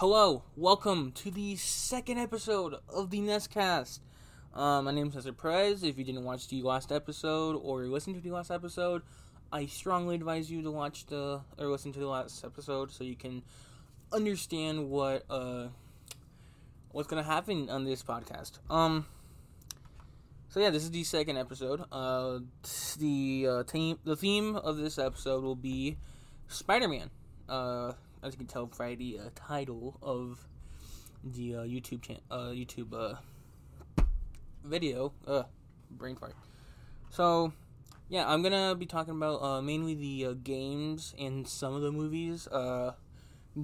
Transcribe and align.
Hello, 0.00 0.42
welcome 0.56 1.10
to 1.12 1.30
the 1.30 1.56
second 1.56 2.18
episode 2.18 2.74
of 2.86 3.08
the 3.08 3.20
Nestcast. 3.20 4.00
Um, 4.52 4.84
my 4.84 4.90
name 4.90 5.06
is 5.06 5.14
Cesar 5.14 5.32
Perez. 5.32 5.82
If 5.82 5.96
you 5.96 6.04
didn't 6.04 6.24
watch 6.24 6.48
the 6.48 6.60
last 6.60 6.92
episode 6.92 7.56
or 7.56 7.84
listen 7.84 8.12
to 8.12 8.20
the 8.20 8.30
last 8.30 8.50
episode, 8.50 9.00
I 9.50 9.64
strongly 9.64 10.16
advise 10.16 10.50
you 10.50 10.60
to 10.60 10.70
watch 10.70 11.06
the 11.06 11.40
or 11.56 11.68
listen 11.68 11.94
to 11.94 11.98
the 11.98 12.08
last 12.08 12.44
episode 12.44 12.90
so 12.90 13.04
you 13.04 13.16
can 13.16 13.42
understand 14.12 14.90
what 14.90 15.24
uh 15.30 15.68
what's 16.92 17.08
gonna 17.08 17.22
happen 17.22 17.70
on 17.70 17.86
this 17.86 18.02
podcast. 18.02 18.58
Um, 18.68 19.06
so 20.50 20.60
yeah, 20.60 20.68
this 20.68 20.82
is 20.82 20.90
the 20.90 21.04
second 21.04 21.38
episode. 21.38 21.84
Uh, 21.90 22.40
the 22.98 23.46
uh, 23.48 23.62
theme 23.62 23.98
the 24.04 24.14
theme 24.14 24.56
of 24.56 24.76
this 24.76 24.98
episode 24.98 25.42
will 25.42 25.56
be 25.56 25.96
Spider-Man. 26.48 27.08
Uh 27.48 27.92
as 28.26 28.34
you 28.34 28.38
can 28.38 28.46
tell 28.46 28.66
by 28.66 28.96
the 28.96 29.20
uh, 29.20 29.28
title 29.36 29.96
of 30.02 30.46
the 31.22 31.54
uh, 31.54 31.58
YouTube 31.60 32.02
channel, 32.02 32.22
uh, 32.28 32.48
YouTube 32.48 32.92
uh, 32.92 33.14
video, 34.64 35.12
uh, 35.26 35.44
brain 35.92 36.16
fart. 36.16 36.34
So, 37.10 37.52
yeah, 38.08 38.28
I'm 38.28 38.42
gonna 38.42 38.74
be 38.74 38.84
talking 38.84 39.14
about 39.14 39.42
uh, 39.42 39.62
mainly 39.62 39.94
the 39.94 40.26
uh, 40.26 40.32
games 40.42 41.14
and 41.18 41.46
some 41.46 41.74
of 41.74 41.82
the 41.82 41.92
movies. 41.92 42.48
Uh, 42.48 42.94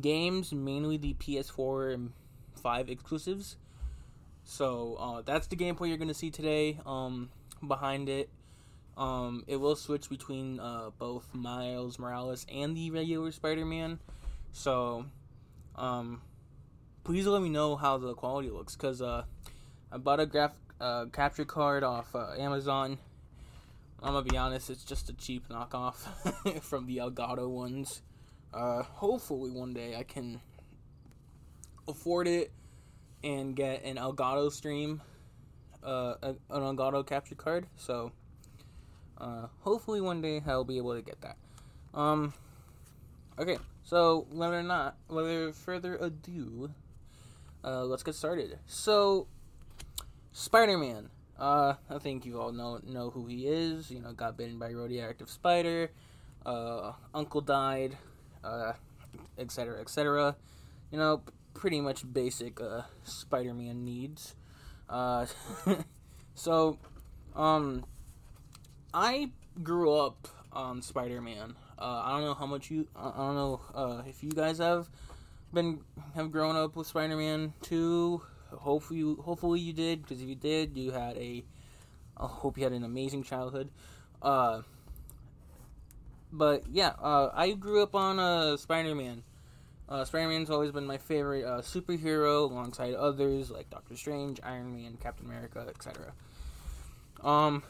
games 0.00 0.52
mainly 0.52 0.96
the 0.96 1.14
PS4 1.14 1.94
and 1.94 2.12
5 2.54 2.88
exclusives. 2.88 3.56
So 4.44 4.96
uh, 4.98 5.22
that's 5.22 5.48
the 5.48 5.56
gameplay 5.56 5.88
you're 5.88 5.98
gonna 5.98 6.14
see 6.14 6.30
today. 6.30 6.78
Um, 6.86 7.30
behind 7.66 8.08
it, 8.08 8.30
um, 8.96 9.44
it 9.48 9.56
will 9.56 9.76
switch 9.76 10.08
between 10.08 10.60
uh, 10.60 10.90
both 10.98 11.26
Miles 11.34 11.98
Morales 11.98 12.46
and 12.52 12.76
the 12.76 12.90
regular 12.92 13.32
Spider-Man. 13.32 13.98
So, 14.52 15.06
um, 15.76 16.20
please 17.04 17.26
let 17.26 17.42
me 17.42 17.48
know 17.48 17.74
how 17.74 17.98
the 17.98 18.14
quality 18.14 18.50
looks 18.50 18.76
because 18.76 19.00
uh, 19.00 19.24
I 19.90 19.96
bought 19.96 20.20
a 20.20 20.26
graph 20.26 20.52
uh, 20.80 21.06
capture 21.06 21.44
card 21.44 21.82
off 21.82 22.14
uh, 22.14 22.34
Amazon. 22.38 22.98
I'm 24.02 24.14
gonna 24.14 24.28
be 24.28 24.36
honest, 24.36 24.68
it's 24.68 24.84
just 24.84 25.08
a 25.08 25.14
cheap 25.14 25.48
knockoff 25.48 25.94
from 26.62 26.86
the 26.86 26.98
Elgato 26.98 27.48
ones. 27.48 28.02
Uh, 28.52 28.82
hopefully 28.82 29.50
one 29.50 29.72
day 29.72 29.96
I 29.96 30.02
can 30.02 30.40
afford 31.88 32.28
it 32.28 32.52
and 33.24 33.56
get 33.56 33.84
an 33.84 33.96
Elgato 33.96 34.50
stream, 34.52 35.00
uh, 35.82 36.14
an 36.22 36.36
Elgato 36.50 37.06
capture 37.06 37.36
card. 37.36 37.66
So, 37.76 38.12
uh, 39.18 39.46
hopefully 39.60 40.00
one 40.00 40.20
day 40.20 40.42
I'll 40.46 40.64
be 40.64 40.76
able 40.76 40.94
to 40.94 41.02
get 41.02 41.20
that. 41.22 41.36
Um, 41.94 42.34
okay. 43.38 43.58
So, 43.84 44.26
whether 44.30 44.58
or 44.58 44.62
not, 44.62 44.96
whether 45.08 45.52
further 45.52 45.96
ado, 45.96 46.70
uh, 47.64 47.84
let's 47.84 48.02
get 48.02 48.14
started. 48.14 48.58
So, 48.66 49.26
Spider 50.32 50.78
Man. 50.78 51.10
Uh, 51.38 51.74
I 51.90 51.98
think 51.98 52.24
you 52.24 52.40
all 52.40 52.52
know 52.52 52.78
know 52.84 53.10
who 53.10 53.26
he 53.26 53.48
is. 53.48 53.90
You 53.90 54.00
know, 54.00 54.12
got 54.12 54.36
bitten 54.36 54.58
by 54.58 54.68
a 54.68 54.76
radioactive 54.76 55.28
spider. 55.28 55.90
Uh, 56.46 56.92
uncle 57.12 57.40
died. 57.40 57.96
Uh, 58.44 58.74
etc. 59.38 59.80
etc. 59.80 60.36
You 60.90 60.98
know, 60.98 61.22
pretty 61.54 61.80
much 61.80 62.10
basic 62.10 62.60
uh, 62.60 62.82
Spider 63.04 63.54
Man 63.54 63.84
needs. 63.84 64.34
Uh, 64.88 65.26
so, 66.34 66.78
um, 67.34 67.84
I 68.92 69.30
grew 69.62 69.94
up 69.94 70.28
on 70.52 70.82
Spider 70.82 71.20
Man. 71.20 71.54
Uh, 71.82 72.02
I 72.04 72.12
don't 72.12 72.20
know 72.20 72.34
how 72.34 72.46
much 72.46 72.70
you. 72.70 72.86
I 72.94 73.10
don't 73.16 73.34
know 73.34 73.60
uh, 73.74 74.02
if 74.06 74.22
you 74.22 74.30
guys 74.30 74.58
have 74.58 74.88
been 75.52 75.80
have 76.14 76.30
grown 76.30 76.54
up 76.54 76.76
with 76.76 76.86
Spider-Man 76.86 77.54
too. 77.60 78.22
Hopefully, 78.52 79.00
you, 79.00 79.16
hopefully 79.16 79.58
you 79.58 79.72
did. 79.72 80.02
Because 80.02 80.22
if 80.22 80.28
you 80.28 80.36
did, 80.36 80.76
you 80.76 80.92
had 80.92 81.16
a. 81.16 81.42
I 82.16 82.26
hope 82.26 82.56
you 82.56 82.62
had 82.62 82.72
an 82.72 82.84
amazing 82.84 83.24
childhood. 83.24 83.68
Uh, 84.20 84.62
but 86.30 86.62
yeah, 86.70 86.92
uh, 87.02 87.30
I 87.34 87.50
grew 87.50 87.82
up 87.82 87.96
on 87.96 88.20
uh, 88.20 88.56
Spider-Man. 88.56 89.24
Uh, 89.88 90.04
Spider-Man's 90.04 90.50
always 90.50 90.70
been 90.70 90.86
my 90.86 90.98
favorite 90.98 91.44
superhero, 91.62 92.48
alongside 92.48 92.94
others 92.94 93.50
like 93.50 93.68
Doctor 93.70 93.96
Strange, 93.96 94.38
Iron 94.44 94.72
Man, 94.72 94.96
Captain 95.02 95.26
America, 95.26 95.66
etc. 95.68 96.12
Um, 97.24 97.64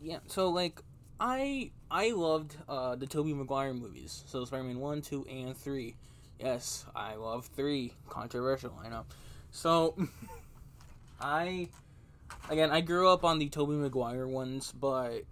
yeah. 0.00 0.18
So 0.28 0.50
like, 0.50 0.80
I 1.20 1.70
I 1.90 2.10
loved 2.10 2.56
uh, 2.68 2.96
the 2.96 3.06
Tobey 3.06 3.34
Maguire 3.34 3.72
movies. 3.72 4.24
So 4.26 4.44
Spider-Man 4.44 4.78
1, 4.78 5.02
2, 5.02 5.26
and 5.30 5.56
3. 5.56 5.94
Yes, 6.40 6.84
I 6.94 7.14
love 7.14 7.46
3. 7.54 7.92
Controversial, 8.08 8.78
I 8.84 8.88
know. 8.88 9.04
So 9.50 9.96
I 11.20 11.68
again, 12.50 12.70
I 12.70 12.80
grew 12.80 13.08
up 13.08 13.24
on 13.24 13.38
the 13.38 13.48
Tobey 13.48 13.74
Maguire 13.74 14.26
ones, 14.26 14.72
but 14.72 15.22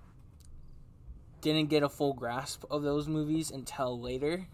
didn't 1.41 1.69
get 1.69 1.82
a 1.82 1.88
full 1.88 2.12
grasp 2.12 2.65
of 2.71 2.82
those 2.82 3.09
movies 3.09 3.50
until 3.50 4.00
later. 4.00 4.47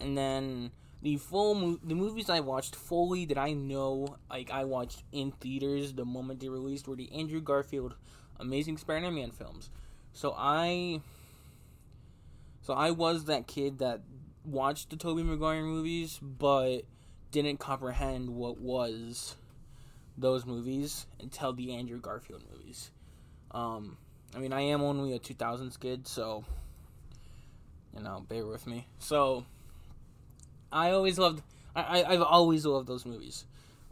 And 0.00 0.16
then 0.16 0.70
the 1.02 1.16
full 1.16 1.54
mo- 1.54 1.80
the 1.82 1.94
movies 1.96 2.30
I 2.30 2.40
watched 2.40 2.76
fully 2.76 3.24
that 3.26 3.38
I 3.38 3.52
know 3.52 4.16
like 4.30 4.50
I 4.52 4.64
watched 4.64 5.02
in 5.10 5.32
theaters 5.32 5.94
the 5.94 6.04
moment 6.04 6.38
they 6.40 6.48
released 6.48 6.86
were 6.86 6.96
the 6.96 7.12
Andrew 7.12 7.40
Garfield 7.40 7.96
Amazing 8.38 8.78
Spider-Man 8.78 9.32
films. 9.32 9.70
So 10.12 10.34
I 10.36 11.00
so 12.62 12.74
I 12.74 12.90
was 12.90 13.24
that 13.24 13.46
kid 13.46 13.78
that 13.78 14.00
watched 14.44 14.90
the 14.90 14.96
Tobey 14.96 15.22
Maguire 15.22 15.62
movies 15.62 16.18
but 16.20 16.82
didn't 17.30 17.58
comprehend 17.58 18.30
what 18.30 18.58
was 18.58 19.36
those 20.18 20.44
movies 20.44 21.06
until 21.20 21.52
the 21.52 21.74
Andrew 21.74 22.00
Garfield 22.00 22.42
movies. 22.52 22.90
Um 23.50 23.96
I 24.34 24.38
mean 24.38 24.52
I 24.52 24.60
am 24.60 24.82
only 24.82 25.14
a 25.14 25.18
2000s 25.18 25.78
kid, 25.78 26.06
so 26.06 26.44
you 27.96 28.02
know, 28.02 28.24
bear 28.28 28.46
with 28.46 28.66
me. 28.66 28.86
So 28.98 29.44
I 30.70 30.90
always 30.90 31.18
loved 31.18 31.42
I, 31.74 32.02
I 32.02 32.12
I've 32.12 32.22
always 32.22 32.66
loved 32.66 32.86
those 32.86 33.06
movies. 33.06 33.44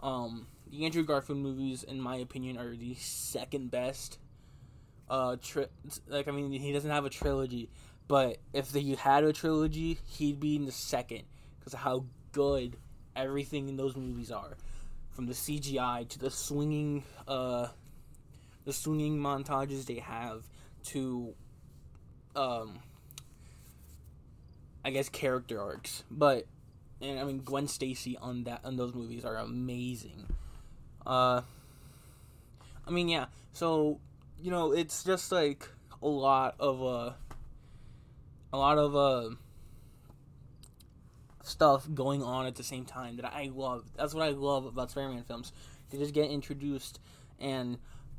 Um 0.03 0.47
the 0.71 0.85
Andrew 0.85 1.03
Garfield 1.03 1.39
movies 1.39 1.83
in 1.83 2.01
my 2.01 2.17
opinion 2.17 2.59
are 2.59 2.77
the 2.77 2.95
second 2.95 3.71
best 3.71 4.19
uh 5.11 5.37
tri- 5.43 5.67
like 6.09 6.29
I 6.29 6.31
mean 6.31 6.53
he 6.53 6.73
doesn't 6.73 6.91
have 6.91 7.05
a 7.05 7.11
trilogy, 7.11 7.69
but 8.09 8.39
if 8.55 8.73
he 8.73 8.95
had 8.95 9.25
a 9.25 9.33
trilogy, 9.33 9.99
he'd 10.07 10.41
be 10.41 10.57
in 10.57 10.65
the 10.65 10.73
second 10.73 11.25
because 11.59 11.75
of 11.75 11.81
how 11.81 12.05
good 12.33 12.77
everything 13.17 13.69
in 13.69 13.77
those 13.77 13.97
movies 13.97 14.31
are, 14.31 14.57
from 15.11 15.27
the 15.27 15.35
CGI 15.35 16.09
to 16.09 16.19
the 16.19 16.31
swinging 16.31 17.03
uh 17.27 17.67
the 18.65 18.73
swinging 18.73 19.19
montages 19.19 19.87
they 19.87 19.97
have 19.97 20.45
to 20.85 21.35
um 22.37 22.79
I 24.85 24.91
guess 24.91 25.09
character 25.09 25.61
arcs, 25.61 26.05
but 26.11 26.47
and 27.03 27.19
I 27.19 27.25
mean 27.25 27.41
Gwen 27.41 27.67
Stacy 27.67 28.17
on 28.17 28.45
that 28.45 28.61
on 28.65 28.77
those 28.77 28.95
movies 28.95 29.25
are 29.25 29.37
amazing. 29.37 30.27
Uh 31.05 31.43
I 32.87 32.91
mean 32.91 33.09
yeah, 33.09 33.27
so 33.53 33.99
you 34.43 34.51
know, 34.51 34.73
it's 34.73 35.05
just 35.05 35.31
like 35.33 35.69
a 36.03 36.09
lot 36.09 36.55
of 36.59 36.83
uh 36.83 37.13
a 38.53 38.59
lot 38.59 38.79
of 38.79 38.97
uh 38.97 39.35
stuff 41.43 41.87
going 41.95 42.23
on 42.23 42.47
at 42.47 42.55
the 42.55 42.63
same 42.63 42.85
time 42.85 43.17
that 43.17 43.27
I 43.27 43.51
love. 43.55 43.85
That's 43.97 44.15
what 44.15 44.25
I 44.25 44.31
love 44.31 44.67
about 44.67 44.91
Spider-Man 44.91 45.25
films. 45.25 45.53
They 45.91 45.99
just 45.99 46.15
get 46.15 46.31
introduced 46.31 47.01
and 47.39 47.79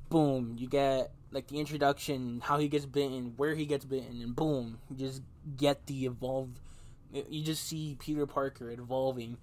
boom, 0.09 0.55
you 0.57 0.67
get 0.67 1.11
like 1.31 1.47
the 1.47 1.59
introduction, 1.59 2.41
how 2.43 2.57
he 2.57 2.67
gets 2.67 2.85
bitten, 2.85 3.33
where 3.37 3.55
he 3.55 3.65
gets 3.65 3.85
bitten, 3.85 4.21
and 4.21 4.35
boom, 4.35 4.79
you 4.89 4.97
just 4.97 5.21
get 5.55 5.85
the 5.87 6.05
evolved. 6.05 6.59
You 7.13 7.43
just 7.43 7.65
see 7.65 7.95
Peter 7.99 8.25
Parker 8.25 8.69
evolving, 8.69 9.37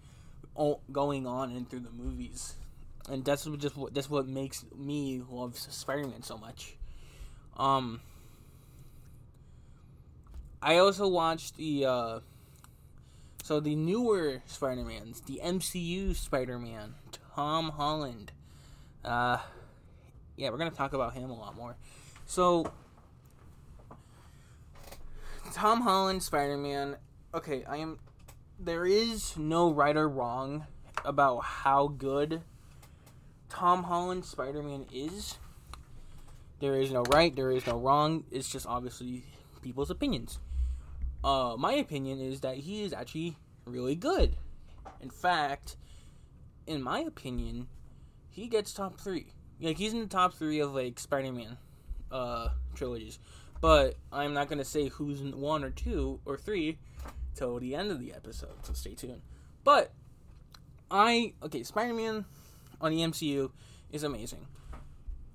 going 0.92 1.26
on 1.26 1.52
and 1.52 1.68
through 1.68 1.80
the 1.80 1.90
movies 1.90 2.54
and 3.10 3.24
that's 3.24 3.44
just 3.44 3.76
what 3.76 3.94
that's 3.94 4.10
what 4.10 4.26
makes 4.26 4.64
me 4.76 5.22
love 5.28 5.56
Spider-Man 5.56 6.22
so 6.22 6.36
much. 6.36 6.76
Um, 7.56 8.00
I 10.62 10.78
also 10.78 11.08
watched 11.08 11.56
the 11.56 11.86
uh, 11.86 12.20
so 13.42 13.60
the 13.60 13.74
newer 13.74 14.42
Spider-Mans, 14.46 15.22
the 15.22 15.40
MCU 15.42 16.14
Spider-Man, 16.14 16.94
Tom 17.34 17.70
Holland. 17.70 18.32
Uh, 19.04 19.38
yeah, 20.36 20.50
we're 20.50 20.58
gonna 20.58 20.70
talk 20.70 20.92
about 20.92 21.14
him 21.14 21.30
a 21.30 21.34
lot 21.34 21.56
more. 21.56 21.76
So, 22.26 22.70
Tom 25.52 25.80
Holland 25.80 26.22
Spider-Man. 26.22 26.96
Okay, 27.34 27.64
I 27.64 27.78
am. 27.78 27.98
There 28.60 28.84
is 28.84 29.36
no 29.36 29.72
right 29.72 29.96
or 29.96 30.08
wrong 30.08 30.66
about 31.04 31.40
how 31.44 31.88
good 31.88 32.42
Tom 33.48 33.84
Holland 33.84 34.24
Spider 34.24 34.62
Man 34.62 34.86
is. 34.92 35.38
There 36.60 36.80
is 36.80 36.90
no 36.90 37.02
right, 37.12 37.34
there 37.34 37.52
is 37.52 37.66
no 37.66 37.78
wrong. 37.78 38.24
It's 38.30 38.48
just 38.48 38.66
obviously 38.66 39.24
people's 39.62 39.90
opinions. 39.90 40.38
Uh, 41.22 41.54
my 41.58 41.74
opinion 41.74 42.20
is 42.20 42.40
that 42.40 42.56
he 42.56 42.82
is 42.82 42.92
actually 42.92 43.36
really 43.64 43.94
good. 43.94 44.36
In 45.00 45.10
fact, 45.10 45.76
in 46.66 46.82
my 46.82 47.00
opinion, 47.00 47.68
he 48.30 48.48
gets 48.48 48.72
top 48.72 49.00
three. 49.00 49.32
Like 49.60 49.78
he's 49.78 49.92
in 49.92 50.00
the 50.00 50.06
top 50.06 50.34
three 50.34 50.60
of 50.60 50.74
like 50.74 50.98
Spider-Man 50.98 51.56
uh, 52.10 52.48
trilogies. 52.74 53.18
But 53.60 53.96
I'm 54.12 54.34
not 54.34 54.48
gonna 54.48 54.64
say 54.64 54.88
who's 54.88 55.20
one 55.20 55.64
or 55.64 55.70
two 55.70 56.20
or 56.24 56.36
three 56.36 56.78
till 57.34 57.58
the 57.58 57.74
end 57.74 57.90
of 57.90 58.00
the 58.00 58.12
episode. 58.12 58.64
So 58.64 58.72
stay 58.72 58.94
tuned. 58.94 59.22
But 59.64 59.92
I 60.90 61.34
okay, 61.42 61.62
Spider-Man 61.62 62.24
on 62.80 62.92
the 62.92 62.98
MCU 62.98 63.50
is 63.90 64.02
amazing. 64.02 64.46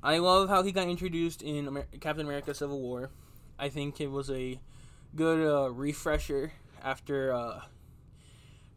I 0.02 0.18
love 0.18 0.50
how 0.50 0.64
he 0.64 0.72
got 0.72 0.88
introduced 0.88 1.42
in 1.42 1.68
Amer- 1.68 1.88
Captain 2.02 2.26
America: 2.26 2.54
Civil 2.54 2.82
War. 2.82 3.10
I 3.58 3.70
think 3.70 4.02
it 4.02 4.12
was 4.12 4.30
a 4.30 4.60
good 5.16 5.48
uh, 5.48 5.72
refresher 5.72 6.52
after 6.84 7.34
uh, 7.34 7.62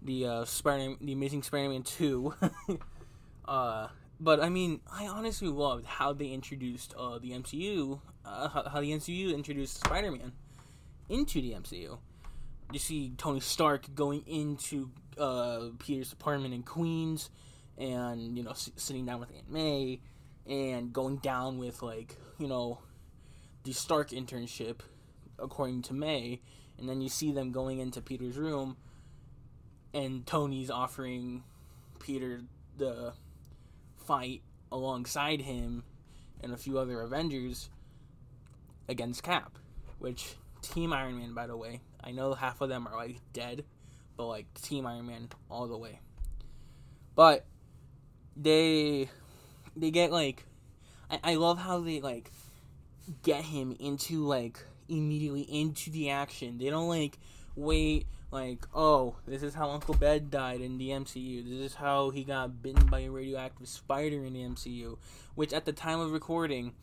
the 0.02 0.26
uh, 0.26 0.44
Spider 0.44 0.94
the 1.00 1.12
Amazing 1.12 1.42
Spider-Man 1.42 1.82
two. 1.82 2.34
uh, 3.44 3.88
but 4.20 4.40
I 4.40 4.48
mean, 4.48 4.80
I 4.90 5.06
honestly 5.06 5.48
loved 5.48 5.86
how 5.86 6.12
they 6.12 6.28
introduced 6.28 6.94
uh, 6.96 7.18
the 7.18 7.32
MCU, 7.32 8.00
uh, 8.24 8.48
how, 8.48 8.68
how 8.68 8.80
the 8.80 8.92
MCU 8.92 9.34
introduced 9.34 9.84
Spider-Man 9.84 10.32
into 11.08 11.40
the 11.40 11.52
MCU. 11.52 11.98
You 12.72 12.78
see 12.78 13.12
Tony 13.16 13.40
Stark 13.40 13.94
going 13.94 14.24
into 14.26 14.90
uh, 15.18 15.68
Peter's 15.78 16.12
apartment 16.12 16.52
in 16.52 16.62
Queens, 16.62 17.30
and 17.78 18.37
you 18.37 18.43
know 18.43 18.50
s- 18.50 18.70
sitting 18.76 19.06
down 19.06 19.20
with 19.20 19.31
Aunt 19.34 19.50
May, 19.50 20.00
and 20.49 20.93
going 20.93 21.19
down 21.19 21.58
with 21.58 21.82
like 21.82 22.17
you 22.38 22.49
know 22.49 22.81
the 23.64 23.73
Stark 23.73 24.11
internship, 24.11 24.81
according 25.38 25.82
to 25.82 25.94
May, 25.94 26.40
and 26.78 26.88
then 26.88 27.00
you 27.00 27.08
see 27.08 27.32
them 27.32 27.52
going 27.52 27.78
into 27.78 28.00
Peter's 28.00 28.37
room, 28.37 28.76
and 29.93 30.26
Tony's 30.26 30.70
offering 30.70 31.43
Peter 31.99 32.43
the 32.76 33.12
fight 33.96 34.43
alongside 34.70 35.40
him 35.40 35.82
and 36.43 36.52
a 36.52 36.56
few 36.56 36.78
other 36.78 37.00
Avengers 37.00 37.70
against 38.88 39.23
Cap, 39.23 39.58
which 39.99 40.34
Team 40.62 40.93
Iron 40.93 41.19
Man, 41.19 41.34
by 41.34 41.46
the 41.46 41.56
way, 41.56 41.81
I 42.02 42.12
know 42.12 42.34
half 42.34 42.61
of 42.61 42.69
them 42.69 42.87
are 42.87 42.96
like 42.96 43.17
dead, 43.32 43.64
but 44.17 44.26
like 44.26 44.46
Team 44.61 44.87
Iron 44.87 45.06
Man 45.06 45.28
all 45.50 45.67
the 45.67 45.78
way. 45.78 46.00
But 47.14 47.46
they 48.36 49.08
they 49.76 49.90
get 49.90 50.12
like 50.12 50.44
I, 51.10 51.20
I 51.22 51.34
love 51.34 51.58
how 51.58 51.80
they 51.80 52.00
like 52.00 52.30
get 53.22 53.44
him 53.44 53.76
into 53.78 54.26
like 54.26 54.58
immediately 54.88 55.42
into 55.42 55.90
the 55.90 56.10
action. 56.10 56.58
They 56.58 56.70
don't 56.70 56.88
like 56.88 57.18
wait 57.54 58.06
like, 58.30 58.66
oh, 58.74 59.14
this 59.26 59.42
is 59.42 59.54
how 59.54 59.70
Uncle 59.70 59.94
Ben 59.94 60.28
died 60.28 60.60
in 60.60 60.78
the 60.78 60.90
MCU. 60.90 61.44
This 61.44 61.70
is 61.70 61.74
how 61.74 62.10
he 62.10 62.24
got 62.24 62.60
bitten 62.62 62.86
by 62.86 63.00
a 63.00 63.10
radioactive 63.10 63.68
spider 63.68 64.24
in 64.24 64.32
the 64.32 64.40
MCU. 64.40 64.98
Which 65.34 65.52
at 65.52 65.64
the 65.64 65.72
time 65.72 66.00
of 66.00 66.12
recording, 66.12 66.74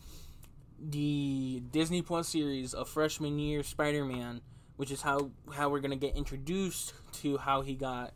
the 0.79 1.61
Disney 1.71 2.01
Plus 2.01 2.29
series 2.29 2.73
of 2.73 2.89
freshman 2.89 3.39
year 3.39 3.63
Spider 3.63 4.06
Man, 4.06 4.41
which 4.77 4.91
is 4.91 5.01
how 5.01 5.31
how 5.53 5.69
we're 5.69 5.79
gonna 5.79 5.95
get 5.95 6.15
introduced 6.15 6.94
to 7.21 7.38
how 7.38 7.61
he 7.61 7.75
got 7.75 8.13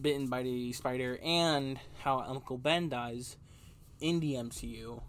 bitten 0.00 0.28
by 0.28 0.42
the 0.42 0.72
spider 0.72 1.18
and 1.22 1.78
how 2.00 2.20
Uncle 2.20 2.58
Ben 2.58 2.88
dies 2.88 3.36
in 4.00 4.20
the 4.20 4.34
MCU. 4.34 5.00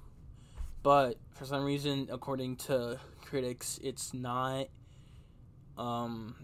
But 0.81 1.17
for 1.31 1.45
some 1.45 1.63
reason, 1.63 2.07
according 2.11 2.57
to 2.57 2.99
critics, 3.21 3.79
it's 3.81 4.13
not 4.13 4.67
um, 5.77 6.35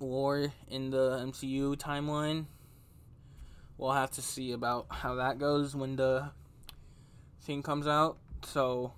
lore 0.00 0.52
in 0.68 0.90
the 0.90 1.18
MCU 1.26 1.76
timeline. 1.76 2.46
We'll 3.78 3.92
have 3.92 4.12
to 4.12 4.22
see 4.22 4.52
about 4.52 4.86
how 4.90 5.16
that 5.16 5.38
goes 5.38 5.74
when 5.74 5.96
the 5.96 6.30
thing 7.42 7.62
comes 7.62 7.86
out. 7.86 8.18
So 8.44 8.92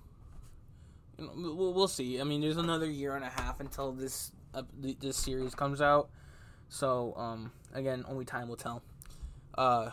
you 1.17 1.25
know, 1.25 1.53
we'll, 1.55 1.87
see. 1.87 2.19
I 2.19 2.23
mean, 2.23 2.41
there's 2.41 2.57
another 2.57 2.89
year 2.89 3.15
and 3.15 3.23
a 3.23 3.29
half 3.29 3.59
until 3.59 3.93
this 3.93 4.31
uh, 4.53 4.63
this 4.79 5.17
series 5.17 5.55
comes 5.55 5.81
out. 5.81 6.09
So 6.69 7.13
um, 7.15 7.51
again, 7.75 8.05
only 8.07 8.25
time 8.25 8.47
will 8.47 8.55
tell. 8.55 8.81
Uh, 9.57 9.91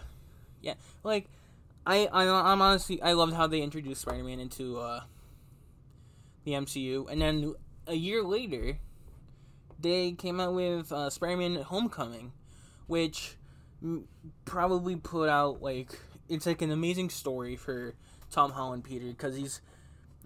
yeah, 0.61 0.75
like 1.03 1.27
I, 1.87 2.07
I 2.07 2.29
I'm 2.53 2.63
honestly 2.63 3.03
I 3.03 3.13
loved 3.13 3.35
how 3.35 3.47
they 3.47 3.61
introduced 3.61 4.03
Spider-Man 4.03 4.41
into 4.41 4.79
uh, 4.79 5.03
the 6.45 6.53
MCU, 6.53 7.11
and 7.11 7.21
then 7.21 7.55
a 7.87 7.95
year 7.95 8.23
later, 8.23 8.79
they 9.79 10.13
came 10.13 10.41
out 10.41 10.55
with 10.55 10.93
uh, 10.93 11.11
Spider-Man: 11.11 11.57
Homecoming, 11.57 12.33
which 12.87 13.37
probably 14.45 14.97
put 14.97 15.29
out 15.29 15.61
like 15.61 15.99
it's 16.29 16.47
like 16.47 16.63
an 16.63 16.71
amazing 16.71 17.11
story 17.11 17.57
for 17.57 17.95
Tom 18.31 18.53
Holland 18.53 18.85
Peter 18.85 19.07
because 19.07 19.37
he's 19.37 19.61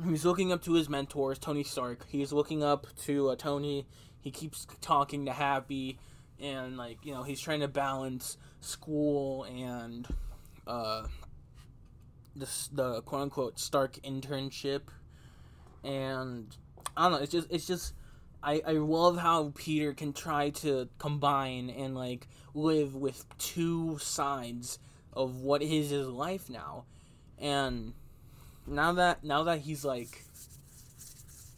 he's 0.06 0.25
looking 0.25 0.52
up 0.52 0.62
to 0.64 0.75
his 0.75 0.88
mentors 0.88 1.38
Tony 1.38 1.64
Stark. 1.64 2.06
He's 2.09 2.32
looking 2.32 2.62
up 2.62 2.87
to 3.05 3.31
uh, 3.31 3.37
Tony. 3.37 3.87
He 4.20 4.31
keeps 4.31 4.67
talking 4.81 5.26
to 5.26 5.32
Happy, 5.32 5.99
and 6.41 6.77
like 6.77 6.99
you 7.05 7.12
know 7.12 7.23
he's 7.23 7.41
trying 7.41 7.61
to 7.61 7.69
balance 7.69 8.37
school 8.61 9.44
and 9.44 10.06
uh, 10.67 11.06
the 12.35 12.49
the 12.73 13.03
quote 13.03 13.23
unquote 13.23 13.59
Stark 13.59 13.94
internship, 14.05 14.83
and 15.85 16.55
I 16.97 17.05
don't 17.05 17.12
know. 17.12 17.19
It's 17.19 17.33
just 17.33 17.49
it's 17.50 17.67
just 17.67 17.94
I 18.43 18.62
I 18.67 18.73
love 18.73 19.19
how 19.19 19.53
Peter 19.55 19.93
can 19.94 20.12
try 20.12 20.50
to 20.50 20.88
combine 20.99 21.71
and 21.71 21.94
like 21.94 22.29
live 22.55 22.94
with 22.94 23.25
two 23.38 23.99
sides 23.99 24.79
of 25.12 25.37
what 25.37 25.62
is 25.62 25.91
his 25.91 26.06
life 26.06 26.50
now, 26.50 26.85
and 27.38 27.94
now 28.67 28.93
that 28.93 29.25
now 29.25 29.44
that 29.44 29.61
he's 29.61 29.85
like, 29.85 30.25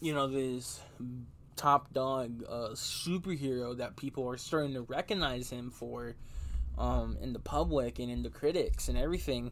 you 0.01 0.15
know, 0.15 0.27
this 0.27 0.81
top 1.59 1.93
dog 1.93 2.43
uh, 2.49 2.71
superhero 2.73 3.77
that 3.77 3.97
people 3.97 4.29
are 4.29 4.39
starting 4.39 4.75
to 4.75 4.83
recognize 4.83 5.51
him 5.51 5.71
for, 5.71 6.15
um, 6.79 7.19
in 7.21 7.33
the 7.33 7.39
public 7.39 7.99
and 7.99 8.11
in 8.11 8.23
the 8.23 8.31
critics 8.31 8.89
and 8.89 8.97
everything 8.97 9.51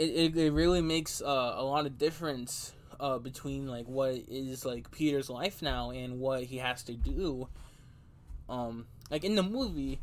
it, 0.00 0.34
it, 0.34 0.36
it 0.36 0.52
really 0.52 0.80
makes 0.80 1.20
uh, 1.20 1.54
a 1.56 1.62
lot 1.62 1.84
of 1.84 1.98
difference 1.98 2.72
uh, 2.98 3.18
between 3.18 3.66
like 3.66 3.86
what 3.86 4.14
is 4.28 4.64
like 4.64 4.90
Peter's 4.90 5.28
life 5.28 5.60
now 5.60 5.90
and 5.90 6.18
what 6.18 6.42
he 6.44 6.56
has 6.56 6.82
to 6.84 6.94
do. 6.94 7.48
Um, 8.48 8.86
like 9.10 9.24
in 9.24 9.34
the 9.34 9.42
movie, 9.42 10.00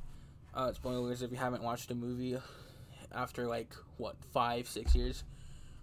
uh, 0.53 0.71
spoilers 0.73 1.23
if 1.23 1.31
you 1.31 1.37
haven't 1.37 1.63
watched 1.63 1.87
the 1.87 1.95
movie 1.95 2.37
after 3.11 3.47
like 3.47 3.73
what 3.97 4.15
five 4.33 4.67
six 4.67 4.93
years. 4.93 5.23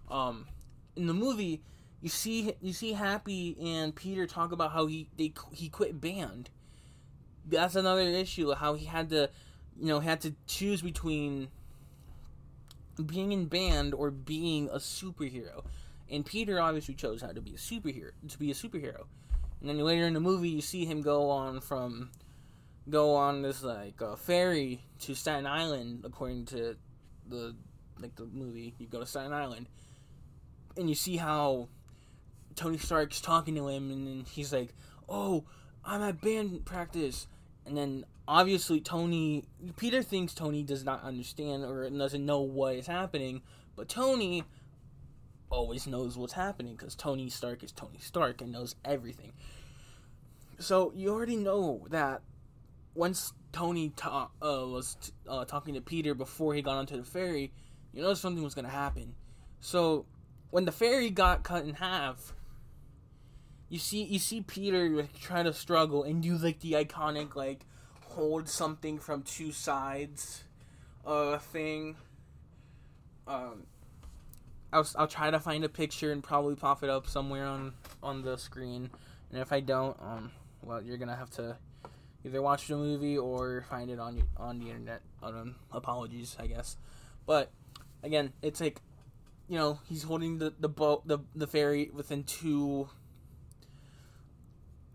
Um, 0.09 0.47
in 0.95 1.07
the 1.07 1.13
movie, 1.13 1.61
you 2.05 2.09
see 2.09 2.53
you 2.61 2.71
see 2.71 2.93
Happy 2.93 3.57
and 3.59 3.95
Peter 3.95 4.27
talk 4.27 4.51
about 4.51 4.71
how 4.71 4.85
he 4.85 5.07
they 5.17 5.33
he 5.51 5.69
quit 5.69 5.99
band. 5.99 6.51
That's 7.47 7.75
another 7.75 8.01
issue. 8.01 8.53
How 8.53 8.75
he 8.75 8.85
had 8.85 9.09
to, 9.09 9.31
you 9.75 9.87
know, 9.87 9.99
had 10.01 10.21
to 10.21 10.35
choose 10.45 10.83
between 10.83 11.47
being 13.03 13.31
in 13.31 13.47
band 13.47 13.95
or 13.95 14.11
being 14.11 14.69
a 14.69 14.75
superhero. 14.75 15.65
And 16.07 16.23
Peter 16.23 16.61
obviously 16.61 16.93
chose 16.93 17.23
how 17.23 17.29
to 17.29 17.41
be 17.41 17.55
a 17.55 17.57
superhero 17.57 18.11
to 18.27 18.37
be 18.37 18.51
a 18.51 18.53
superhero. 18.53 19.05
And 19.59 19.67
then 19.67 19.79
later 19.79 20.05
in 20.05 20.13
the 20.13 20.19
movie 20.19 20.49
you 20.49 20.61
see 20.61 20.85
him 20.85 21.01
go 21.01 21.31
on 21.31 21.59
from 21.59 22.11
go 22.87 23.15
on 23.15 23.41
this 23.41 23.63
like 23.63 23.99
uh, 23.99 24.15
ferry 24.15 24.85
to 24.99 25.15
Staten 25.15 25.47
Island 25.47 26.03
according 26.05 26.45
to 26.45 26.75
the 27.27 27.55
like 27.99 28.15
the 28.15 28.27
movie. 28.27 28.75
You 28.77 28.85
go 28.85 28.99
to 28.99 29.07
Staten 29.07 29.33
Island 29.33 29.65
and 30.77 30.87
you 30.87 30.93
see 30.93 31.17
how 31.17 31.69
Tony 32.55 32.77
Stark's 32.77 33.21
talking 33.21 33.55
to 33.55 33.67
him 33.67 33.91
and 33.91 34.07
then 34.07 34.25
he's 34.29 34.53
like, 34.53 34.73
"Oh, 35.09 35.43
I'm 35.83 36.01
at 36.01 36.21
band 36.21 36.65
practice." 36.65 37.27
And 37.65 37.75
then 37.75 38.05
obviously 38.27 38.79
Tony 38.79 39.43
Peter 39.77 40.01
thinks 40.03 40.33
Tony 40.33 40.63
does 40.63 40.83
not 40.83 41.03
understand 41.03 41.63
or 41.63 41.89
doesn't 41.89 42.25
know 42.25 42.41
what 42.41 42.75
is 42.75 42.87
happening, 42.87 43.41
but 43.75 43.89
Tony 43.89 44.43
always 45.49 45.87
knows 45.87 46.17
what's 46.17 46.33
happening 46.33 46.75
because 46.75 46.95
Tony 46.95 47.29
Stark 47.29 47.63
is 47.63 47.71
Tony 47.71 47.99
Stark 47.99 48.41
and 48.41 48.51
knows 48.51 48.75
everything. 48.83 49.33
So 50.59 50.91
you 50.95 51.09
already 51.09 51.35
know 51.35 51.85
that 51.89 52.21
once 52.93 53.33
Tony 53.51 53.89
ta- 53.95 54.29
uh, 54.41 54.65
was 54.67 54.97
t- 55.01 55.11
uh, 55.27 55.45
talking 55.45 55.73
to 55.75 55.81
Peter 55.81 56.13
before 56.13 56.53
he 56.53 56.61
got 56.61 56.77
onto 56.77 56.97
the 56.97 57.03
ferry, 57.03 57.51
you 57.93 58.01
know 58.01 58.13
something 58.13 58.43
was 58.43 58.55
gonna 58.55 58.69
happen. 58.69 59.15
So 59.59 60.05
when 60.51 60.65
the 60.65 60.71
ferry 60.71 61.09
got 61.09 61.43
cut 61.43 61.65
in 61.65 61.75
half, 61.75 62.33
you 63.75 63.79
see 63.79 64.03
you 64.03 64.19
see 64.19 64.39
Peter 64.39 64.87
like, 64.87 65.19
try 65.19 65.43
to 65.43 65.51
struggle 65.51 66.03
and 66.03 66.23
do 66.23 66.37
like 66.37 66.61
the 66.61 66.71
iconic 66.71 67.35
like 67.35 67.65
hold 68.07 68.47
something 68.47 68.97
from 68.97 69.21
two 69.21 69.51
sides 69.51 70.45
uh 71.05 71.37
thing. 71.37 71.97
Um 73.27 73.63
I'll, 74.71 74.87
I'll 74.97 75.07
try 75.07 75.29
to 75.29 75.41
find 75.41 75.65
a 75.65 75.69
picture 75.69 76.13
and 76.13 76.23
probably 76.23 76.55
pop 76.55 76.83
it 76.83 76.89
up 76.89 77.05
somewhere 77.05 77.45
on 77.45 77.73
on 78.01 78.21
the 78.21 78.37
screen. 78.37 78.89
And 79.29 79.41
if 79.41 79.51
I 79.51 79.59
don't, 79.59 79.97
um 80.01 80.31
well 80.63 80.81
you're 80.81 80.97
going 80.97 81.09
to 81.09 81.15
have 81.17 81.31
to 81.31 81.57
either 82.23 82.41
watch 82.41 82.69
the 82.69 82.77
movie 82.77 83.17
or 83.17 83.65
find 83.69 83.89
it 83.91 83.99
on 83.99 84.23
on 84.37 84.59
the 84.59 84.67
internet. 84.67 85.01
Um, 85.21 85.55
apologies, 85.69 86.37
I 86.39 86.47
guess. 86.47 86.77
But 87.25 87.51
again, 88.03 88.31
it's 88.41 88.61
like 88.61 88.79
you 89.49 89.57
know 89.57 89.79
he's 89.89 90.03
holding 90.03 90.37
the 90.37 90.53
the 90.57 90.69
boat 90.69 91.05
the 91.05 91.19
the 91.35 91.45
ferry 91.45 91.89
within 91.93 92.23
two 92.23 92.87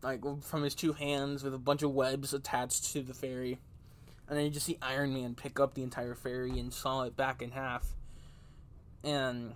like 0.02 0.22
from 0.42 0.62
his 0.62 0.74
two 0.74 0.92
hands 0.92 1.42
with 1.42 1.54
a 1.54 1.58
bunch 1.58 1.82
of 1.82 1.92
webs 1.92 2.32
attached 2.32 2.92
to 2.92 3.02
the 3.02 3.14
ferry. 3.14 3.58
And 4.28 4.38
then 4.38 4.44
you 4.44 4.50
just 4.50 4.66
see 4.66 4.78
Iron 4.80 5.12
Man 5.12 5.34
pick 5.34 5.58
up 5.58 5.74
the 5.74 5.82
entire 5.82 6.14
ferry 6.14 6.58
and 6.58 6.72
saw 6.72 7.02
it 7.02 7.16
back 7.16 7.42
in 7.42 7.50
half. 7.50 7.86
And 9.02 9.54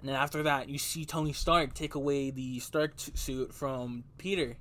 and 0.00 0.08
then 0.08 0.14
after 0.14 0.44
that, 0.44 0.68
you 0.68 0.78
see 0.78 1.04
Tony 1.04 1.32
Stark 1.32 1.74
take 1.74 1.94
away 1.94 2.30
the 2.30 2.60
Stark 2.60 2.92
suit 2.96 3.52
from 3.52 4.04
Peter. 4.16 4.56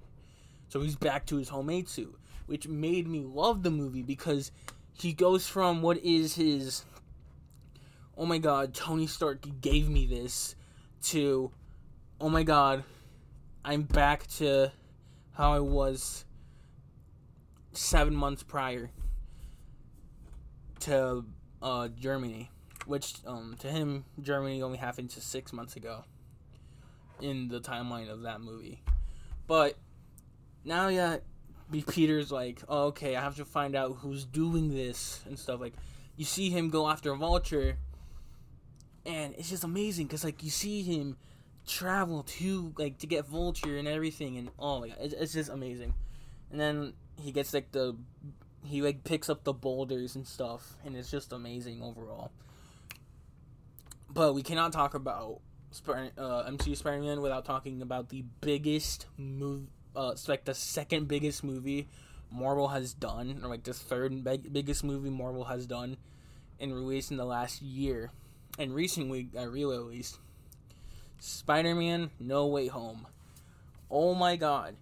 So 0.69 0.81
he's 0.81 0.95
back 0.95 1.25
to 1.27 1.37
his 1.37 1.49
homemade 1.49 1.87
suit, 1.87 2.17
which 2.47 2.67
made 2.67 3.07
me 3.07 3.23
love 3.23 3.63
the 3.63 3.69
movie 3.69 4.01
because 4.01 4.51
he 4.93 5.13
goes 5.13 5.47
from 5.47 5.81
what 5.81 5.97
is 5.97 6.35
his 6.35 6.83
oh 8.17 8.25
my 8.25 8.39
god, 8.39 8.73
Tony 8.73 9.05
Stark 9.05 9.45
gave 9.61 9.87
me 9.87 10.07
this 10.07 10.55
to 11.03 11.51
oh 12.19 12.29
my 12.29 12.43
god, 12.43 12.83
I'm 13.63 13.83
back 13.83 14.25
to 14.37 14.71
how 15.37 15.53
I 15.53 15.59
was 15.59 16.25
seven 17.71 18.15
months 18.15 18.41
prior 18.41 18.89
to 20.79 21.25
uh, 21.61 21.89
Germany, 21.89 22.49
which 22.87 23.13
um, 23.27 23.55
to 23.59 23.67
him 23.67 24.03
Germany 24.19 24.63
only 24.63 24.79
happened 24.79 25.11
to 25.11 25.21
six 25.21 25.53
months 25.53 25.75
ago 25.75 26.03
in 27.21 27.49
the 27.49 27.59
timeline 27.59 28.09
of 28.09 28.23
that 28.23 28.41
movie. 28.41 28.81
But 29.45 29.77
now, 30.65 30.87
yeah, 30.87 31.17
Peter's 31.87 32.31
like, 32.31 32.63
oh, 32.67 32.85
okay, 32.87 33.15
I 33.15 33.21
have 33.21 33.35
to 33.35 33.45
find 33.45 33.75
out 33.75 33.97
who's 33.99 34.25
doing 34.25 34.75
this 34.75 35.21
and 35.27 35.37
stuff. 35.37 35.61
Like, 35.61 35.73
you 36.15 36.25
see 36.25 36.49
him 36.49 36.71
go 36.71 36.89
after 36.89 37.13
Vulture, 37.13 37.77
and 39.05 39.35
it's 39.37 39.51
just 39.51 39.63
amazing 39.63 40.07
because 40.07 40.23
like 40.23 40.43
you 40.43 40.49
see 40.49 40.81
him 40.81 41.15
travel 41.67 42.23
to 42.23 42.73
like 42.77 42.97
to 42.99 43.07
get 43.07 43.27
Vulture 43.27 43.77
and 43.77 43.87
everything, 43.87 44.37
and 44.37 44.49
oh 44.57 44.79
my 44.81 44.89
god, 44.89 44.97
it's, 45.01 45.13
it's 45.13 45.33
just 45.33 45.49
amazing. 45.49 45.93
And 46.51 46.59
then 46.59 46.93
he 47.21 47.31
gets 47.31 47.53
like 47.53 47.71
the 47.71 47.95
he 48.63 48.81
like 48.81 49.03
picks 49.03 49.29
up 49.29 49.43
the 49.43 49.53
boulders 49.53 50.15
and 50.15 50.25
stuff, 50.25 50.77
and 50.85 50.95
it's 50.95 51.11
just 51.11 51.31
amazing 51.33 51.81
overall. 51.81 52.31
But 54.09 54.33
we 54.33 54.41
cannot 54.41 54.71
talk 54.73 54.93
about 54.93 55.41
uh, 55.87 56.49
MCU 56.49 56.75
Spider-Man 56.75 57.21
without 57.21 57.45
talking 57.45 57.81
about 57.81 58.09
the 58.09 58.23
biggest 58.41 59.05
move, 59.17 59.67
uh, 59.95 60.11
it's 60.13 60.27
like 60.27 60.45
the 60.45 60.53
second 60.53 61.07
biggest 61.07 61.43
movie 61.43 61.87
Marvel 62.31 62.69
has 62.69 62.93
done, 62.93 63.39
or 63.43 63.49
like 63.49 63.63
the 63.63 63.73
third 63.73 64.23
big- 64.23 64.51
biggest 64.51 64.83
movie 64.83 65.09
Marvel 65.09 65.45
has 65.45 65.65
done, 65.65 65.97
and 66.59 66.73
released 66.73 67.11
in 67.11 67.17
the 67.17 67.25
last 67.25 67.61
year, 67.61 68.11
and 68.57 68.73
recently 68.73 69.29
uh, 69.37 69.47
re-released. 69.47 70.19
Spider-Man: 71.19 72.11
No 72.19 72.47
Way 72.47 72.67
Home. 72.67 73.07
Oh 73.89 74.13
my 74.13 74.35
god, 74.35 74.75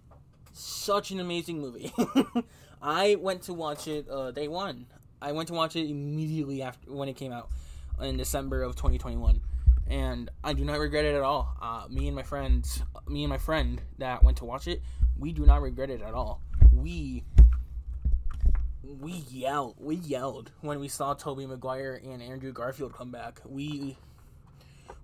such 0.52 1.10
an 1.10 1.20
amazing 1.20 1.60
movie. 1.60 1.92
I 2.82 3.16
went 3.16 3.42
to 3.42 3.54
watch 3.54 3.88
it 3.88 4.08
uh, 4.10 4.30
day 4.30 4.48
one. 4.48 4.86
I 5.20 5.32
went 5.32 5.48
to 5.48 5.54
watch 5.54 5.76
it 5.76 5.88
immediately 5.88 6.62
after 6.62 6.92
when 6.92 7.08
it 7.08 7.16
came 7.16 7.32
out 7.32 7.48
in 8.00 8.16
December 8.16 8.62
of 8.62 8.76
2021, 8.76 9.40
and 9.88 10.30
I 10.44 10.52
do 10.52 10.64
not 10.64 10.78
regret 10.78 11.04
it 11.04 11.14
at 11.14 11.22
all. 11.22 11.56
Uh, 11.60 11.86
me 11.88 12.06
and 12.06 12.16
my 12.16 12.22
friends, 12.22 12.82
me 13.08 13.24
and 13.24 13.30
my 13.30 13.38
friend 13.38 13.80
that 13.98 14.22
went 14.22 14.38
to 14.38 14.44
watch 14.44 14.66
it, 14.66 14.82
we 15.18 15.32
do 15.32 15.46
not 15.46 15.62
regret 15.62 15.90
it 15.90 16.02
at 16.02 16.14
all. 16.14 16.40
We 16.72 17.24
we 19.00 19.12
yelled, 19.30 19.76
we 19.78 19.96
yelled 19.96 20.50
when 20.60 20.80
we 20.80 20.88
saw 20.88 21.14
Tobey 21.14 21.46
Maguire 21.46 22.00
and 22.04 22.22
Andrew 22.22 22.52
Garfield 22.52 22.92
come 22.92 23.10
back. 23.10 23.40
We 23.44 23.96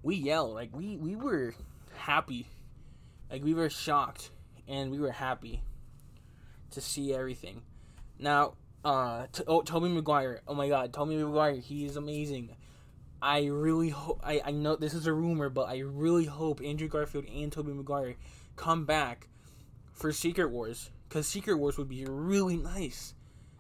we 0.02 0.16
yelled 0.16 0.54
like 0.54 0.75
we 0.75 0.97
we 0.97 1.16
were 1.16 1.54
happy, 1.94 2.47
like 3.30 3.44
we 3.44 3.54
were 3.54 3.71
shocked 3.71 4.30
and 4.68 4.90
we 4.90 4.99
were 4.99 5.12
happy 5.12 5.62
to 6.71 6.80
see 6.80 7.14
everything. 7.14 7.62
Now, 8.18 8.54
uh, 8.85 9.26
oh, 9.47 9.62
Tobey 9.62 9.88
Maguire. 9.88 10.40
Oh 10.47 10.54
my 10.54 10.68
God, 10.68 10.92
Tobey 10.92 11.16
Maguire. 11.16 11.54
He 11.54 11.85
is 11.85 11.97
amazing. 11.97 12.56
I 13.21 13.44
really 13.47 13.90
hope. 13.90 14.21
I, 14.25 14.40
I 14.44 14.50
know 14.50 14.76
this 14.76 14.94
is 14.94 15.06
a 15.06 15.12
rumor, 15.12 15.49
but 15.49 15.68
I 15.68 15.78
really 15.78 16.25
hope 16.25 16.61
Andrew 16.61 16.88
Garfield 16.88 17.26
and 17.26 17.52
Tobey 17.52 17.73
Maguire 17.73 18.16
come 18.56 18.85
back 18.85 19.28
for 19.92 20.12
Secret 20.12 20.50
Wars 20.50 20.90
because 21.09 21.28
Secret 21.28 21.56
Wars 21.56 21.78
would 21.78 21.88
be 21.88 22.04
really 22.04 22.56
nice 22.56 23.14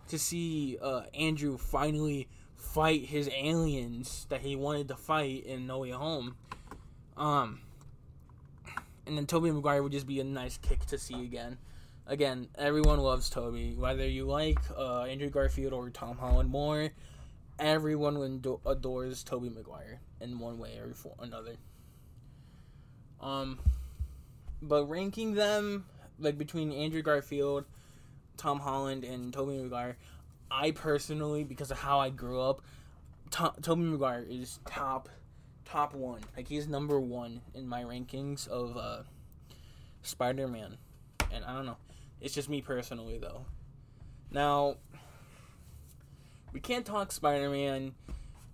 to 0.08 0.18
see 0.18 0.78
uh, 0.82 1.02
Andrew 1.14 1.56
finally 1.56 2.28
fight 2.62 3.06
his 3.06 3.28
aliens 3.34 4.26
that 4.30 4.40
he 4.40 4.56
wanted 4.56 4.88
to 4.88 4.96
fight 4.96 5.44
in 5.44 5.66
No 5.66 5.80
Way 5.80 5.90
Home. 5.90 6.36
Um, 7.16 7.60
and 9.06 9.16
then 9.16 9.26
Tobey 9.26 9.50
Maguire 9.50 9.82
would 9.82 9.92
just 9.92 10.06
be 10.06 10.20
a 10.20 10.24
nice 10.24 10.56
kick 10.56 10.86
to 10.86 10.98
see 10.98 11.24
again 11.24 11.58
again, 12.06 12.48
everyone 12.56 12.98
loves 12.98 13.30
Tobey. 13.30 13.74
Whether 13.74 14.06
you 14.06 14.24
like 14.24 14.58
uh, 14.76 15.02
Andrew 15.02 15.30
Garfield 15.30 15.72
or 15.72 15.90
Tom 15.90 16.18
Holland 16.18 16.50
more, 16.50 16.90
everyone 17.58 18.42
adores 18.66 19.22
Tobey 19.22 19.48
Maguire 19.48 20.00
in 20.20 20.38
one 20.38 20.58
way 20.58 20.78
or 20.78 20.94
another. 21.20 21.56
Um, 23.20 23.60
but 24.60 24.86
ranking 24.86 25.34
them 25.34 25.86
like 26.18 26.38
between 26.38 26.72
Andrew 26.72 27.02
Garfield, 27.02 27.64
Tom 28.36 28.60
Holland, 28.60 29.04
and 29.04 29.32
Tobey 29.32 29.62
Maguire, 29.62 29.96
I 30.52 30.72
personally, 30.72 31.44
because 31.44 31.70
of 31.70 31.78
how 31.78 31.98
I 31.98 32.10
grew 32.10 32.40
up, 32.40 32.60
to- 33.30 33.54
Tobey 33.62 33.82
Maguire 33.82 34.24
is 34.28 34.60
top 34.66 35.08
top 35.64 35.94
one. 35.94 36.20
Like 36.36 36.48
he's 36.48 36.68
number 36.68 37.00
one 37.00 37.40
in 37.54 37.66
my 37.66 37.82
rankings 37.82 38.46
of 38.46 38.76
uh, 38.76 39.02
Spider 40.02 40.46
Man, 40.46 40.76
and 41.32 41.44
I 41.44 41.54
don't 41.54 41.64
know. 41.64 41.78
It's 42.20 42.34
just 42.34 42.48
me 42.48 42.60
personally, 42.60 43.18
though. 43.18 43.46
Now, 44.30 44.76
we 46.52 46.60
can't 46.60 46.84
talk 46.84 47.10
Spider 47.12 47.48
Man 47.48 47.94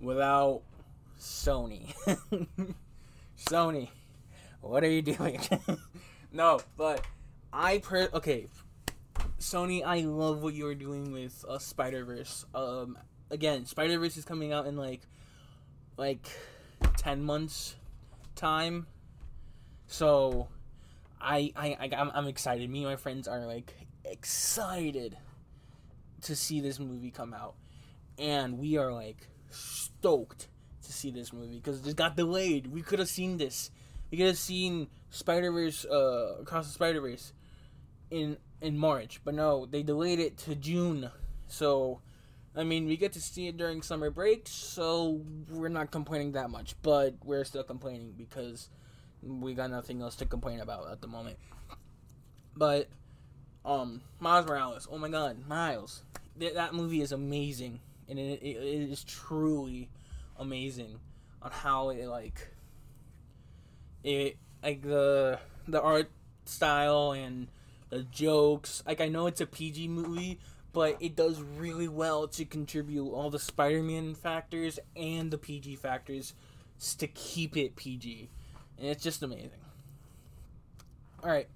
without 0.01 0.63
Sony. 1.19 1.95
Sony, 3.37 3.89
what 4.61 4.85
are 4.85 4.91
you 4.91 5.03
doing? 5.03 5.41
no, 6.33 6.61
but 6.77 7.05
I 7.53 7.79
per 7.79 8.09
okay. 8.15 8.47
Sony, 9.39 9.85
I 9.85 10.01
love 10.01 10.43
what 10.43 10.55
you're 10.55 10.75
doing 10.75 11.13
with 11.13 11.45
uh, 11.49 11.59
Spider 11.59 12.05
Verse. 12.05 12.45
Um, 12.55 12.99
again, 13.31 13.67
Spider 13.67 13.99
Verse 13.99 14.17
is 14.17 14.25
coming 14.25 14.53
out 14.53 14.67
in 14.67 14.77
like, 14.77 15.03
like, 15.97 16.29
ten 16.97 17.23
months 17.23 17.77
time. 18.35 18.87
So 19.87 20.49
I 21.21 21.53
I, 21.57 21.77
I 21.81 21.91
I'm, 21.97 22.11
I'm 22.15 22.27
excited. 22.27 22.69
Me 22.69 22.81
and 22.81 22.89
my 22.89 22.97
friends 22.97 23.29
are 23.29 23.47
like 23.47 23.75
excited 24.05 25.17
to 26.23 26.35
see 26.35 26.61
this 26.61 26.79
movie 26.79 27.11
come 27.11 27.33
out, 27.33 27.55
and 28.19 28.59
we 28.59 28.77
are 28.77 28.93
like 28.93 29.29
stoked 29.51 30.49
to 30.83 30.93
see 30.93 31.11
this 31.11 31.33
movie 31.33 31.57
because 31.57 31.87
it 31.87 31.97
got 31.97 32.17
delayed. 32.17 32.67
We 32.67 32.83
could 32.83 32.99
have 32.99 33.09
seen 33.09 33.37
this. 33.37 33.71
We 34.11 34.19
could 34.19 34.27
have 34.27 34.39
seen 34.39 34.89
Spider 35.11 35.53
Verse 35.53 35.85
uh, 35.85 36.39
across 36.41 36.67
the 36.67 36.73
Spider 36.73 37.01
Verse 37.01 37.33
in 38.11 38.37
in 38.61 38.77
March, 38.77 39.21
but 39.25 39.35
no, 39.35 39.67
they 39.67 39.83
delayed 39.83 40.19
it 40.19 40.37
to 40.39 40.55
June. 40.55 41.11
So, 41.47 42.01
I 42.57 42.65
mean, 42.65 42.87
we 42.87 42.97
get 42.97 43.13
to 43.13 43.21
see 43.21 43.49
it 43.49 43.57
during 43.57 43.83
summer 43.83 44.11
break, 44.11 44.47
so 44.47 45.23
we're 45.51 45.69
not 45.69 45.91
complaining 45.91 46.33
that 46.33 46.51
much. 46.51 46.75
But 46.83 47.15
we're 47.25 47.45
still 47.45 47.63
complaining 47.63 48.15
because 48.17 48.69
we 49.23 49.55
got 49.55 49.71
nothing 49.71 50.03
else 50.03 50.17
to 50.17 50.27
complain 50.27 50.61
about 50.61 50.91
at 50.91 51.01
the 51.01 51.07
moment. 51.07 51.39
But 52.57 52.89
um, 53.65 54.01
Miles 54.19 54.47
Morales. 54.47 54.89
Oh 54.91 54.99
my 54.99 55.09
God, 55.09 55.47
Miles! 55.47 56.03
Th- 56.39 56.55
that 56.55 56.75
movie 56.75 57.01
is 57.01 57.13
amazing, 57.13 57.81
and 58.09 58.19
it, 58.19 58.43
it, 58.43 58.57
it 58.57 58.91
is 58.91 59.05
truly 59.05 59.91
amazing 60.39 60.99
on 61.43 61.51
how 61.51 61.91
it 61.91 62.07
like 62.07 62.49
it 64.03 64.37
like 64.63 64.83
the 64.83 65.39
the 65.67 65.81
art 65.81 66.11
style 66.45 67.13
and 67.13 67.49
the 67.91 68.03
jokes. 68.05 68.83
Like 68.87 69.01
I 69.01 69.09
know 69.09 69.27
it's 69.27 69.41
a 69.41 69.47
PG 69.47 69.89
movie, 69.89 70.39
but 70.73 70.97
it 71.01 71.17
does 71.17 71.41
really 71.41 71.89
well 71.89 72.29
to 72.29 72.45
contribute 72.45 73.11
all 73.11 73.31
the 73.31 73.39
Spider-Man 73.39 74.15
factors 74.15 74.79
and 74.97 75.31
the 75.31 75.39
PG 75.39 75.77
factors 75.77 76.35
to 76.99 77.09
keep 77.09 77.57
it 77.57 77.75
PG 77.75 78.31
and 78.79 78.89
it's 78.89 79.03
just 79.03 79.23
amazing. 79.23 79.51
All 81.23 81.31
right, 81.31 81.49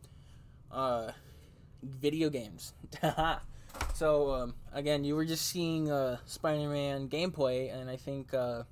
uh, 0.72 1.12
video 1.82 2.28
games. 2.28 2.72
so 3.94 4.32
um, 4.32 4.54
again, 4.72 5.04
you 5.04 5.14
were 5.14 5.24
just 5.24 5.46
seeing 5.48 5.90
uh, 5.90 6.18
Spider-Man 6.26 7.08
gameplay, 7.08 7.72
and 7.72 7.88
I 7.88 7.96
think 7.96 8.34
uh, 8.34 8.64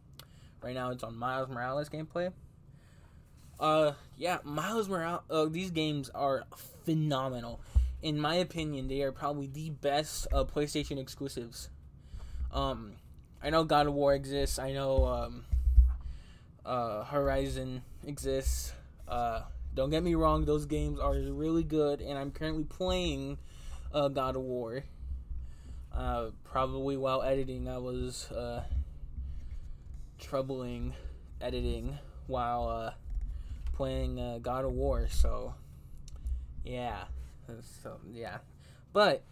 right 0.62 0.74
now 0.74 0.90
it's 0.90 1.04
on 1.04 1.16
Miles 1.16 1.48
Morales 1.48 1.88
gameplay. 1.88 2.32
Uh, 3.60 3.92
yeah, 4.16 4.38
Miles 4.42 4.88
Morales. 4.88 5.22
Uh, 5.30 5.44
these 5.44 5.70
games 5.70 6.10
are 6.10 6.44
phenomenal, 6.90 7.60
in 8.02 8.18
my 8.18 8.34
opinion, 8.34 8.88
they 8.88 9.02
are 9.02 9.12
probably 9.12 9.46
the 9.46 9.70
best 9.70 10.26
uh, 10.32 10.42
PlayStation 10.42 10.98
exclusives. 10.98 11.68
Um, 12.52 12.94
I 13.40 13.50
know 13.50 13.62
God 13.62 13.86
of 13.86 13.94
War 13.94 14.12
exists. 14.12 14.58
I 14.58 14.72
know 14.72 15.04
um, 15.04 15.44
uh, 16.66 17.04
Horizon 17.04 17.82
exists. 18.04 18.72
Uh, 19.06 19.42
don't 19.72 19.90
get 19.90 20.02
me 20.02 20.16
wrong; 20.16 20.44
those 20.46 20.66
games 20.66 20.98
are 20.98 21.14
really 21.14 21.62
good, 21.62 22.00
and 22.00 22.18
I'm 22.18 22.32
currently 22.32 22.64
playing 22.64 23.38
uh, 23.94 24.08
God 24.08 24.34
of 24.34 24.42
War. 24.42 24.82
Uh, 25.94 26.30
probably 26.42 26.96
while 26.96 27.22
editing, 27.22 27.68
I 27.68 27.78
was 27.78 28.32
uh, 28.32 28.64
troubling 30.18 30.94
editing 31.40 31.98
while 32.26 32.68
uh, 32.68 32.90
playing 33.74 34.18
uh, 34.18 34.40
God 34.42 34.64
of 34.64 34.72
War. 34.72 35.06
So, 35.08 35.54
yeah, 36.64 37.04
so 37.82 37.98
yeah, 38.12 38.38
but 38.92 39.22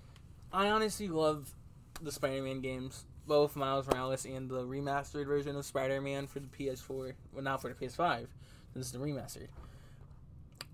I 0.52 0.70
honestly 0.70 1.08
love 1.08 1.54
the 2.00 2.12
Spider-Man 2.12 2.60
games, 2.60 3.04
both 3.26 3.56
Miles 3.56 3.86
Morales 3.86 4.24
and 4.24 4.48
the 4.48 4.64
remastered 4.64 5.26
version 5.26 5.56
of 5.56 5.64
Spider-Man 5.64 6.26
for 6.26 6.40
the 6.40 6.46
PS4. 6.46 7.12
Well, 7.32 7.44
not 7.44 7.60
for 7.60 7.68
the 7.68 7.74
PS5, 7.74 8.26
since 8.72 8.90
the 8.90 8.98
remastered. 8.98 9.48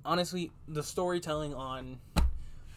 Honestly, 0.05 0.53
the 0.69 0.83
storytelling 0.83 1.55
on 1.55 1.99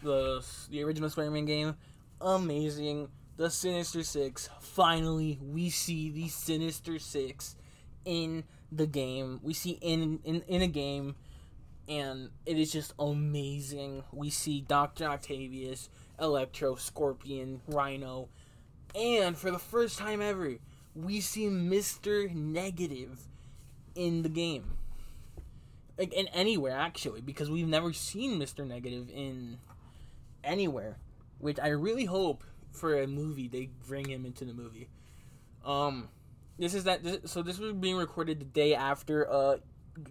the 0.02 0.44
the 0.70 0.82
original 0.82 1.10
Spider-Man 1.10 1.44
game, 1.44 1.76
amazing. 2.20 3.08
The 3.36 3.50
Sinister 3.50 4.02
Six. 4.02 4.48
Finally, 4.60 5.38
we 5.40 5.70
see 5.70 6.10
the 6.10 6.26
Sinister 6.28 6.98
Six 6.98 7.54
in 8.04 8.42
the 8.72 8.86
game. 8.86 9.38
We 9.42 9.54
see 9.54 9.78
in 9.80 10.18
in, 10.24 10.42
in 10.48 10.62
a 10.62 10.66
game, 10.66 11.14
and 11.88 12.30
it 12.44 12.58
is 12.58 12.70
just 12.70 12.92
amazing. 12.98 14.04
We 14.12 14.30
see 14.30 14.60
Doctor 14.60 15.04
Octavius, 15.06 15.88
Electro, 16.20 16.74
Scorpion, 16.74 17.62
Rhino, 17.66 18.28
and 18.94 19.36
for 19.36 19.50
the 19.50 19.58
first 19.58 19.98
time 19.98 20.20
ever, 20.20 20.56
we 20.94 21.20
see 21.20 21.48
Mister 21.48 22.28
Negative 22.28 23.18
in 23.94 24.22
the 24.22 24.28
game. 24.28 24.76
Like 25.98 26.12
in 26.12 26.28
anywhere 26.28 26.76
actually, 26.76 27.20
because 27.20 27.50
we've 27.50 27.66
never 27.66 27.92
seen 27.92 28.38
Mister 28.38 28.64
Negative 28.64 29.08
in 29.10 29.58
anywhere, 30.44 30.98
which 31.38 31.58
I 31.58 31.68
really 31.68 32.04
hope 32.04 32.44
for 32.70 33.00
a 33.00 33.06
movie 33.06 33.48
they 33.48 33.70
bring 33.86 34.08
him 34.08 34.24
into 34.24 34.44
the 34.44 34.52
movie. 34.52 34.88
Um, 35.64 36.08
this 36.58 36.74
is 36.74 36.84
that. 36.84 37.02
This, 37.02 37.18
so 37.30 37.42
this 37.42 37.58
was 37.58 37.72
being 37.72 37.96
recorded 37.96 38.38
the 38.40 38.44
day 38.44 38.74
after 38.74 39.28
uh 39.30 39.56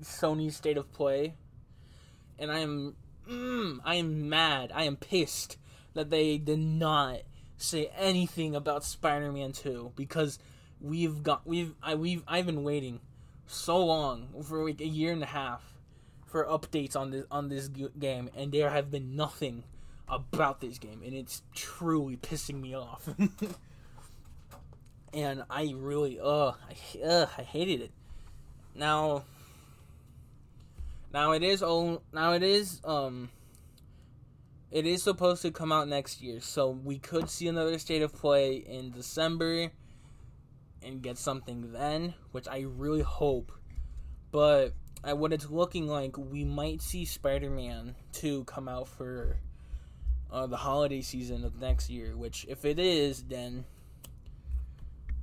Sony's 0.02 0.58
State 0.58 0.78
of 0.78 0.92
Play, 0.92 1.36
and 2.40 2.52
I 2.52 2.60
am 2.60 2.96
mm, 3.30 3.80
I 3.84 3.96
am 3.96 4.30
mad. 4.30 4.72
I 4.74 4.84
am 4.84 4.96
pissed 4.96 5.58
that 5.94 6.10
they 6.10 6.38
did 6.38 6.60
not 6.60 7.22
say 7.58 7.92
anything 7.98 8.56
about 8.56 8.84
Spider-Man 8.84 9.52
2 9.52 9.94
because 9.96 10.40
we've 10.80 11.24
got 11.24 11.46
we've 11.46 11.74
I 11.82 11.96
we've 11.96 12.24
I've 12.28 12.46
been 12.46 12.64
waiting 12.64 13.02
so 13.48 13.84
long 13.84 14.28
for 14.44 14.66
like 14.66 14.82
a 14.82 14.88
year 14.88 15.12
and 15.12 15.24
a 15.24 15.28
half 15.28 15.64
for 16.26 16.46
updates 16.46 16.96
on 16.96 17.12
this 17.12 17.26
on 17.32 17.50
this 17.50 17.68
game 17.68 18.30
and 18.36 18.52
there 18.52 18.70
have 18.70 18.92
been 18.92 19.16
nothing 19.16 19.64
about 20.08 20.62
this 20.62 20.78
game 20.78 21.02
and 21.04 21.14
it's 21.14 21.42
truly 21.56 22.18
pissing 22.18 22.62
me 22.62 22.76
off. 22.76 23.10
and 25.14 25.44
I 25.50 25.74
really 25.76 26.20
uh 26.20 26.52
I 26.52 27.04
uh, 27.04 27.26
I 27.38 27.42
hated 27.42 27.82
it. 27.82 27.92
Now 28.76 29.24
now 31.14 31.32
it 31.32 31.44
is 31.44 31.64
oh 31.64 32.02
now 32.14 32.34
it 32.34 32.44
is 32.44 32.82
um 32.84 33.30
it 34.70 34.86
is 34.86 35.02
supposed 35.02 35.42
to 35.44 35.52
come 35.52 35.72
out 35.72 35.88
next 35.88 36.22
year, 36.22 36.42
so 36.42 36.70
we 36.70 37.00
could 37.00 37.30
see 37.30 37.48
another 37.48 37.80
state 37.80 38.02
of 38.02 38.14
play 38.14 38.56
in 38.56 38.92
December 38.92 39.72
and 40.84 41.02
get 41.02 41.18
something 41.18 41.72
then, 41.72 42.14
which 42.32 42.48
I 42.48 42.66
really 42.68 43.02
hope. 43.02 43.52
But 44.32 44.74
at 45.06 45.18
what 45.18 45.32
it's 45.32 45.50
looking 45.50 45.88
like, 45.88 46.18
we 46.18 46.44
might 46.44 46.82
see 46.82 47.06
Spider-Man 47.06 47.96
2 48.12 48.44
come 48.44 48.68
out 48.68 48.90
for 48.90 49.38
uh, 50.32 50.48
the 50.48 50.58
holiday 50.58 51.02
season 51.02 51.46
of 51.46 51.60
next 51.60 51.90
year. 51.90 52.18
Which, 52.18 52.46
if 52.50 52.66
it 52.66 52.78
is, 52.78 53.24
then 53.24 53.64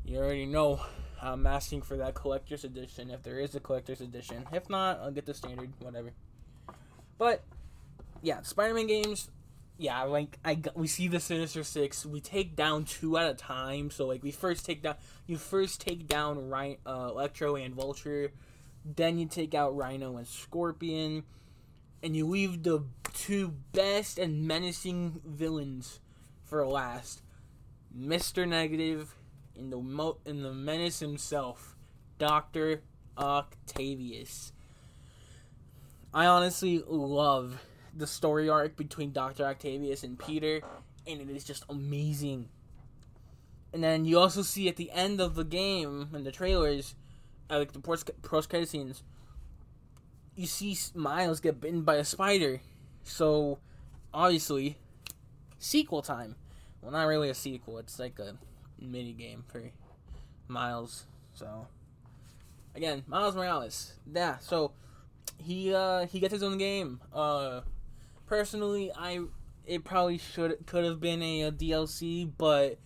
you 0.07 0.18
already 0.18 0.47
know 0.47 0.81
I'm 1.22 1.46
asking 1.46 1.83
for 1.83 1.96
that 1.98 2.14
collector's 2.14 2.64
edition 2.64 3.11
if 3.11 3.22
there 3.22 3.38
is 3.38 3.55
a 3.55 3.61
collector's 3.61 4.00
edition. 4.00 4.44
If 4.53 4.68
not, 4.68 5.00
I'll 5.00 5.11
get 5.11 5.27
the 5.27 5.35
standard, 5.35 5.72
whatever. 5.81 6.12
But 7.18 7.44
yeah, 8.22 8.42
Spider-Man 8.42 8.87
games. 8.87 9.31
Yeah, 9.77 10.03
like 10.03 10.38
I 10.44 10.61
we 10.77 10.87
see 10.87 11.09
the 11.09 11.18
Sinister 11.18 11.64
Six. 11.64 12.07
We 12.07 12.20
take 12.20 12.55
down 12.55 12.85
two 12.85 13.16
at 13.16 13.29
a 13.29 13.35
time. 13.35 13.90
So 13.90 14.07
like 14.07 14.22
we 14.22 14.31
first 14.31 14.64
take 14.64 14.83
down 14.83 14.94
you 15.27 15.37
first 15.37 15.81
take 15.81 16.07
down 16.07 16.48
Rhino, 16.48 16.77
uh, 16.87 17.09
Electro 17.11 17.57
and 17.57 17.74
Vulture, 17.74 18.33
then 18.85 19.18
you 19.18 19.27
take 19.27 19.53
out 19.53 19.77
Rhino 19.77 20.16
and 20.16 20.29
Scorpion, 20.29 21.24
and 22.05 22.16
you 22.16 22.27
leave 22.27 22.62
the 22.62 22.85
two 23.14 23.55
best 23.72 24.16
and 24.16 24.46
menacing 24.46 25.20
villains 25.24 25.98
for 26.44 26.64
last. 26.64 27.22
Mister 27.92 28.46
Negative 28.46 29.12
in 29.57 29.71
the 29.71 29.79
mo- 29.79 30.19
in 30.25 30.43
the 30.43 30.53
menace 30.53 31.01
himself, 31.01 31.77
Doctor 32.19 32.83
Octavius. 33.17 34.53
I 36.12 36.27
honestly 36.27 36.83
love 36.87 37.61
the 37.97 38.07
story 38.07 38.49
arc 38.49 38.77
between 38.77 39.12
Doctor 39.12 39.45
Octavius 39.45 40.03
and 40.03 40.19
Peter, 40.19 40.61
and 41.07 41.21
it 41.21 41.31
is 41.31 41.45
just 41.45 41.64
amazing. 41.69 42.49
And 43.73 43.83
then 43.83 44.05
you 44.05 44.19
also 44.19 44.43
see 44.43 44.69
at 44.69 44.77
the 44.77 44.90
end 44.93 45.21
of 45.21 45.35
the 45.35 45.45
game 45.45 46.11
in 46.14 46.23
the 46.23 46.31
trailers, 46.31 46.95
uh, 47.51 47.59
like 47.59 47.73
the 47.73 47.81
post 47.81 48.09
credit 48.49 48.69
scenes, 48.69 49.03
you 50.37 50.47
see 50.47 50.77
Miles 50.95 51.40
get 51.40 51.61
bitten 51.61 51.83
by 51.83 51.97
a 51.97 52.05
spider. 52.05 52.61
So 53.03 53.59
obviously, 54.12 54.79
sequel 55.59 56.03
time. 56.03 56.37
Well, 56.81 56.93
not 56.93 57.05
really 57.05 57.31
a 57.31 57.35
sequel. 57.35 57.79
It's 57.79 57.99
like 57.99 58.19
a 58.19 58.37
mini 58.90 59.12
game 59.12 59.44
for 59.47 59.62
Miles. 60.49 61.07
So 61.35 61.66
again, 62.75 63.05
Miles 63.07 63.35
Morales. 63.35 63.94
Yeah. 64.12 64.38
So 64.38 64.73
he 65.38 65.75
uh 65.75 66.07
he 66.07 66.20
gets 66.20 66.33
his 66.33 66.42
own 66.42 66.59
game. 66.59 67.01
Uh, 67.12 67.62
personally, 68.27 68.90
I 68.97 69.20
it 69.66 69.85
probably 69.85 70.18
should 70.18 70.66
could 70.66 70.85
have 70.85 71.01
been 71.01 71.23
a, 71.23 71.42
a 71.42 71.53
DLC, 71.53 72.31
but 72.37 72.79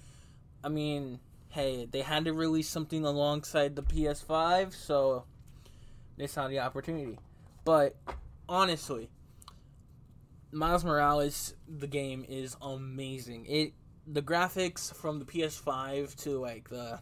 I 0.63 0.69
mean, 0.69 1.21
hey, 1.49 1.87
they 1.91 2.03
had 2.03 2.25
to 2.25 2.33
release 2.33 2.69
something 2.69 3.05
alongside 3.05 3.77
the 3.77 3.83
PS5, 3.83 4.75
so 4.75 5.25
they 6.17 6.27
saw 6.27 6.49
the 6.49 6.61
opportunity. 6.61 7.19
But 7.65 7.97
honestly, 8.49 9.11
Miles 10.51 10.85
Morales, 10.85 11.55
the 11.69 11.87
game 11.87 12.25
is 12.29 12.57
amazing. 12.63 13.47
It 13.47 13.73
the 14.11 14.23
graphics 14.23 14.95
from 14.95 15.19
the 15.19 15.25
PS5 15.25 16.15
to 16.23 16.39
like 16.39 16.69
the 16.71 16.99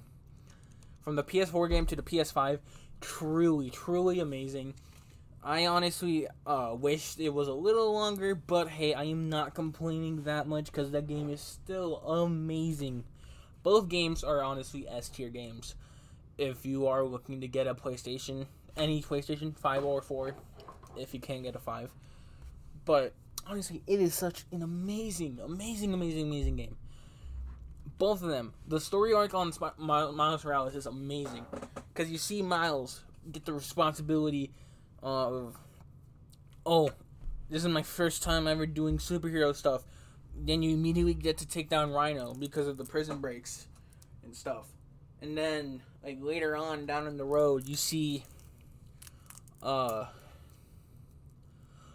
from 1.02 1.14
the 1.14 1.22
PS4 1.22 1.70
game 1.70 1.86
to 1.86 1.94
the 1.94 2.02
PS5, 2.02 2.58
truly, 3.00 3.70
truly 3.70 4.18
amazing. 4.18 4.74
I 5.44 5.66
honestly 5.66 6.26
uh, 6.44 6.74
wish 6.76 7.16
it 7.18 7.32
was 7.32 7.46
a 7.46 7.52
little 7.52 7.92
longer, 7.94 8.34
but 8.34 8.68
hey, 8.68 8.92
I 8.92 9.04
am 9.04 9.28
not 9.28 9.54
complaining 9.54 10.24
that 10.24 10.48
much 10.48 10.66
because 10.66 10.90
that 10.90 11.06
game 11.06 11.30
is 11.30 11.40
still 11.40 11.98
amazing. 11.98 13.04
Both 13.62 13.88
games 13.88 14.24
are 14.24 14.42
honestly 14.42 14.88
S 14.88 15.08
tier 15.08 15.28
games. 15.28 15.76
If 16.38 16.66
you 16.66 16.88
are 16.88 17.04
looking 17.04 17.40
to 17.40 17.46
get 17.46 17.68
a 17.68 17.74
PlayStation, 17.76 18.46
any 18.76 19.00
PlayStation 19.00 19.56
5 19.56 19.84
or 19.84 20.02
4, 20.02 20.34
if 20.96 21.14
you 21.14 21.20
can't 21.20 21.44
get 21.44 21.54
a 21.54 21.60
5. 21.60 21.92
But 22.84 23.14
honestly, 23.46 23.82
it 23.86 24.00
is 24.00 24.12
such 24.12 24.44
an 24.50 24.62
amazing, 24.62 25.38
amazing, 25.40 25.94
amazing, 25.94 26.26
amazing 26.26 26.56
game 26.56 26.76
both 27.98 28.22
of 28.22 28.28
them. 28.28 28.52
The 28.66 28.80
story 28.80 29.12
arc 29.12 29.34
on 29.34 29.52
Sp- 29.54 29.78
Miles 29.78 30.44
Morales 30.44 30.74
is 30.74 30.86
amazing 30.86 31.46
because 31.92 32.10
you 32.10 32.18
see 32.18 32.42
Miles 32.42 33.04
get 33.30 33.44
the 33.44 33.52
responsibility 33.52 34.52
of, 35.02 35.56
oh, 36.64 36.90
this 37.48 37.64
is 37.64 37.68
my 37.68 37.82
first 37.82 38.22
time 38.22 38.46
ever 38.46 38.66
doing 38.66 38.98
superhero 38.98 39.54
stuff. 39.54 39.84
Then 40.34 40.62
you 40.62 40.74
immediately 40.74 41.14
get 41.14 41.38
to 41.38 41.46
take 41.46 41.68
down 41.68 41.92
Rhino 41.92 42.34
because 42.34 42.66
of 42.66 42.76
the 42.76 42.84
prison 42.84 43.18
breaks 43.20 43.66
and 44.22 44.34
stuff. 44.34 44.66
And 45.22 45.36
then 45.36 45.82
like 46.04 46.18
later 46.20 46.56
on 46.56 46.86
down 46.86 47.06
in 47.06 47.16
the 47.16 47.24
road, 47.24 47.66
you 47.68 47.76
see, 47.76 48.24
uh, 49.62 50.06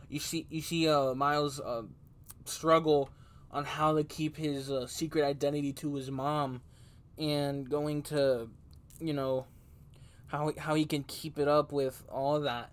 you 0.09 0.19
see 0.19 0.45
you 0.49 0.61
see 0.61 0.89
uh 0.89 1.13
Miles 1.13 1.59
uh 1.59 1.83
struggle 2.45 3.09
on 3.51 3.65
how 3.65 3.95
to 3.95 4.03
keep 4.03 4.37
his 4.37 4.71
uh, 4.71 4.87
secret 4.87 5.23
identity 5.23 5.73
to 5.73 5.95
his 5.95 6.09
mom 6.09 6.61
and 7.17 7.69
going 7.69 8.01
to 8.01 8.49
you 8.99 9.13
know 9.13 9.45
how 10.27 10.51
how 10.57 10.75
he 10.75 10.85
can 10.85 11.03
keep 11.03 11.37
it 11.37 11.47
up 11.47 11.71
with 11.71 12.03
all 12.09 12.39
that 12.39 12.69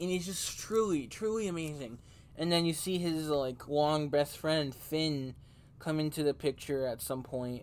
and 0.00 0.10
it's 0.10 0.26
just 0.26 0.58
truly 0.58 1.06
truly 1.06 1.46
amazing 1.46 1.98
and 2.38 2.52
then 2.52 2.64
you 2.66 2.72
see 2.72 2.98
his 2.98 3.28
like 3.28 3.68
long 3.68 4.08
best 4.08 4.38
friend 4.38 4.74
Phin 4.74 5.34
come 5.78 6.00
into 6.00 6.22
the 6.22 6.34
picture 6.34 6.86
at 6.86 7.00
some 7.00 7.22
point, 7.22 7.62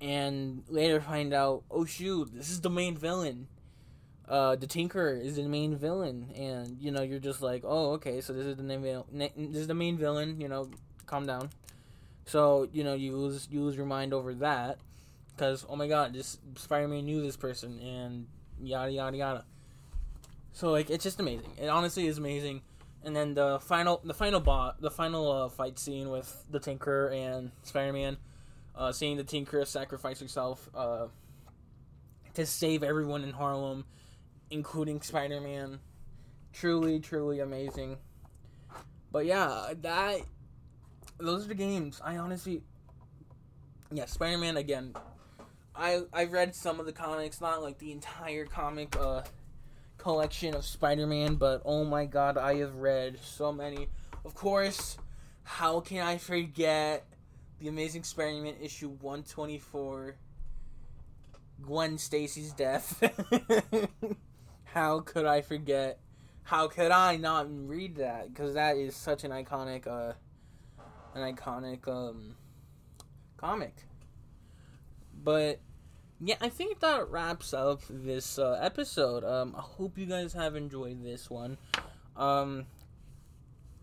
and 0.00 0.64
later 0.68 1.00
find 1.00 1.32
out, 1.32 1.62
oh 1.70 1.84
shoot, 1.84 2.30
this 2.34 2.50
is 2.50 2.60
the 2.60 2.70
main 2.70 2.96
villain. 2.96 3.48
Uh, 4.28 4.56
the 4.56 4.66
Tinker 4.66 5.10
is 5.10 5.36
the 5.36 5.42
main 5.42 5.76
villain, 5.76 6.32
and 6.36 6.76
you 6.80 6.90
know 6.90 7.02
you're 7.02 7.18
just 7.18 7.42
like, 7.42 7.62
oh 7.64 7.92
okay, 7.92 8.20
so 8.20 8.32
this 8.32 8.46
is 8.46 8.56
the 8.56 8.62
main 8.62 9.04
this 9.10 9.62
is 9.62 9.66
the 9.66 9.74
main 9.74 9.96
villain. 9.96 10.40
You 10.40 10.48
know, 10.48 10.70
calm 11.06 11.26
down. 11.26 11.50
So 12.32 12.66
you 12.72 12.82
know 12.82 12.94
you 12.94 13.14
lose 13.14 13.46
you 13.50 13.60
lose 13.60 13.76
your 13.76 13.84
mind 13.84 14.14
over 14.14 14.32
that, 14.36 14.78
because 15.36 15.66
oh 15.68 15.76
my 15.76 15.86
god, 15.86 16.14
this 16.14 16.38
Spider-Man 16.56 17.04
knew 17.04 17.20
this 17.20 17.36
person, 17.36 17.78
and 17.78 18.26
yada 18.58 18.90
yada 18.90 19.14
yada. 19.14 19.44
So 20.54 20.70
like 20.70 20.88
it's 20.88 21.04
just 21.04 21.20
amazing. 21.20 21.58
It 21.60 21.68
honestly 21.68 22.06
is 22.06 22.16
amazing. 22.16 22.62
And 23.04 23.14
then 23.14 23.34
the 23.34 23.60
final 23.60 24.00
the 24.02 24.14
final 24.14 24.40
bot 24.40 24.80
the 24.80 24.90
final 24.90 25.30
uh, 25.30 25.48
fight 25.50 25.78
scene 25.78 26.08
with 26.08 26.42
the 26.50 26.58
Tinker 26.58 27.08
and 27.08 27.50
Spider 27.64 27.92
Man, 27.92 28.16
uh, 28.74 28.92
seeing 28.92 29.18
the 29.18 29.24
Tinker 29.24 29.62
sacrifice 29.66 30.18
herself 30.18 30.70
uh, 30.74 31.08
to 32.32 32.46
save 32.46 32.82
everyone 32.82 33.24
in 33.24 33.32
Harlem, 33.32 33.84
including 34.50 35.02
Spider 35.02 35.42
Man. 35.42 35.80
Truly, 36.54 36.98
truly 36.98 37.40
amazing. 37.40 37.98
But 39.10 39.26
yeah, 39.26 39.74
that 39.82 40.20
those 41.18 41.44
are 41.44 41.48
the 41.48 41.54
games. 41.54 42.00
I 42.04 42.16
honestly 42.16 42.62
Yeah, 43.92 44.06
Spider 44.06 44.38
Man 44.38 44.56
again. 44.56 44.94
I 45.74 46.02
I 46.12 46.24
read 46.24 46.54
some 46.54 46.80
of 46.80 46.86
the 46.86 46.92
comics, 46.92 47.40
not 47.40 47.62
like 47.62 47.78
the 47.78 47.92
entire 47.92 48.44
comic 48.44 48.96
uh 48.96 49.22
collection 50.02 50.54
of 50.54 50.64
Spider-Man, 50.64 51.36
but 51.36 51.62
oh 51.64 51.84
my 51.84 52.06
god, 52.06 52.36
I 52.36 52.56
have 52.56 52.74
read 52.76 53.18
so 53.22 53.52
many. 53.52 53.88
Of 54.24 54.34
course, 54.34 54.98
how 55.44 55.80
can 55.80 56.04
I 56.04 56.18
forget 56.18 57.06
the 57.60 57.68
Amazing 57.68 58.02
Spider-Man 58.02 58.56
issue 58.60 58.88
124 58.88 60.16
Gwen 61.62 61.98
Stacy's 61.98 62.52
death? 62.52 63.00
how 64.64 65.00
could 65.00 65.24
I 65.24 65.40
forget? 65.40 66.00
How 66.42 66.66
could 66.66 66.90
I 66.90 67.16
not 67.16 67.46
read 67.48 67.96
that? 67.96 68.34
Because 68.34 68.54
that 68.54 68.76
is 68.76 68.96
such 68.96 69.22
an 69.22 69.30
iconic, 69.30 69.86
uh, 69.86 70.14
an 71.14 71.34
iconic 71.34 71.86
um, 71.88 72.36
comic. 73.36 73.74
But 75.22 75.60
yeah, 76.20 76.36
I 76.40 76.48
think 76.48 76.80
that 76.80 77.10
wraps 77.10 77.52
up 77.52 77.82
this 77.88 78.38
uh, 78.38 78.58
episode. 78.60 79.24
Um, 79.24 79.54
I 79.56 79.60
hope 79.60 79.98
you 79.98 80.06
guys 80.06 80.32
have 80.32 80.56
enjoyed 80.56 81.02
this 81.02 81.28
one. 81.28 81.58
Um, 82.16 82.66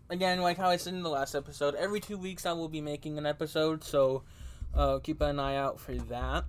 again, 0.08 0.40
like 0.40 0.56
how 0.56 0.68
I 0.68 0.76
said 0.76 0.94
in 0.94 1.02
the 1.02 1.10
last 1.10 1.34
episode, 1.34 1.74
every 1.74 2.00
two 2.00 2.18
weeks 2.18 2.46
I 2.46 2.52
will 2.52 2.68
be 2.68 2.80
making 2.80 3.18
an 3.18 3.26
episode, 3.26 3.84
so 3.84 4.22
uh, 4.74 4.98
keep 4.98 5.20
an 5.20 5.38
eye 5.38 5.56
out 5.56 5.80
for 5.80 5.94
that. 5.94 6.44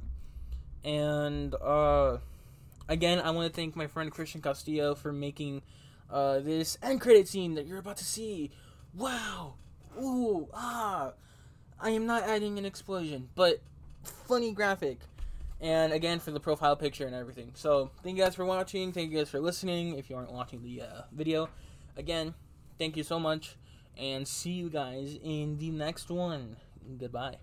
And 0.84 1.54
uh, 1.56 2.17
again, 2.88 3.20
I 3.20 3.32
want 3.32 3.54
to 3.54 3.56
thank 3.56 3.76
my 3.76 3.88
friend 3.88 4.12
Christian 4.12 4.41
Castillo 4.41 4.96
for 4.96 5.12
making 5.12 5.62
uh, 6.10 6.39
this 6.39 6.78
end 6.82 7.02
credit 7.02 7.28
scene 7.28 7.56
that 7.56 7.65
you're 7.65 7.80
about 7.80 7.98
to 7.98 8.06
see. 8.06 8.52
Wow! 8.94 9.56
Ooh! 10.00 10.48
Ah! 10.54 11.14
I 11.80 11.90
am 11.92 12.06
not 12.06 12.24
adding 12.24 12.60
an 12.60 12.66
explosion, 12.66 13.30
but 13.36 13.62
funny 14.04 14.52
graphic 14.52 15.00
and 15.60 15.94
again 15.94 16.20
for 16.20 16.32
the 16.32 16.40
profile 16.40 16.76
picture 16.76 17.06
and 17.06 17.16
everything. 17.16 17.52
So 17.56 17.92
thank 18.04 18.18
you 18.18 18.24
guys 18.24 18.36
for 18.36 18.46
watching. 18.46 18.92
Thank 18.92 19.12
you 19.12 19.18
guys 19.18 19.30
for 19.30 19.40
listening. 19.40 19.98
If 19.98 20.10
you 20.10 20.16
aren't 20.16 20.32
watching 20.32 20.64
the 20.64 20.82
uh, 20.82 21.02
video, 21.12 21.50
again, 21.98 22.34
thank 22.78 22.98
you 22.98 23.04
so 23.04 23.20
much, 23.20 23.56
and 23.98 24.28
see 24.28 24.52
you 24.52 24.70
guys 24.70 25.18
in 25.24 25.58
the 25.58 25.70
next 25.70 26.10
one. 26.10 26.58
Goodbye. 27.00 27.38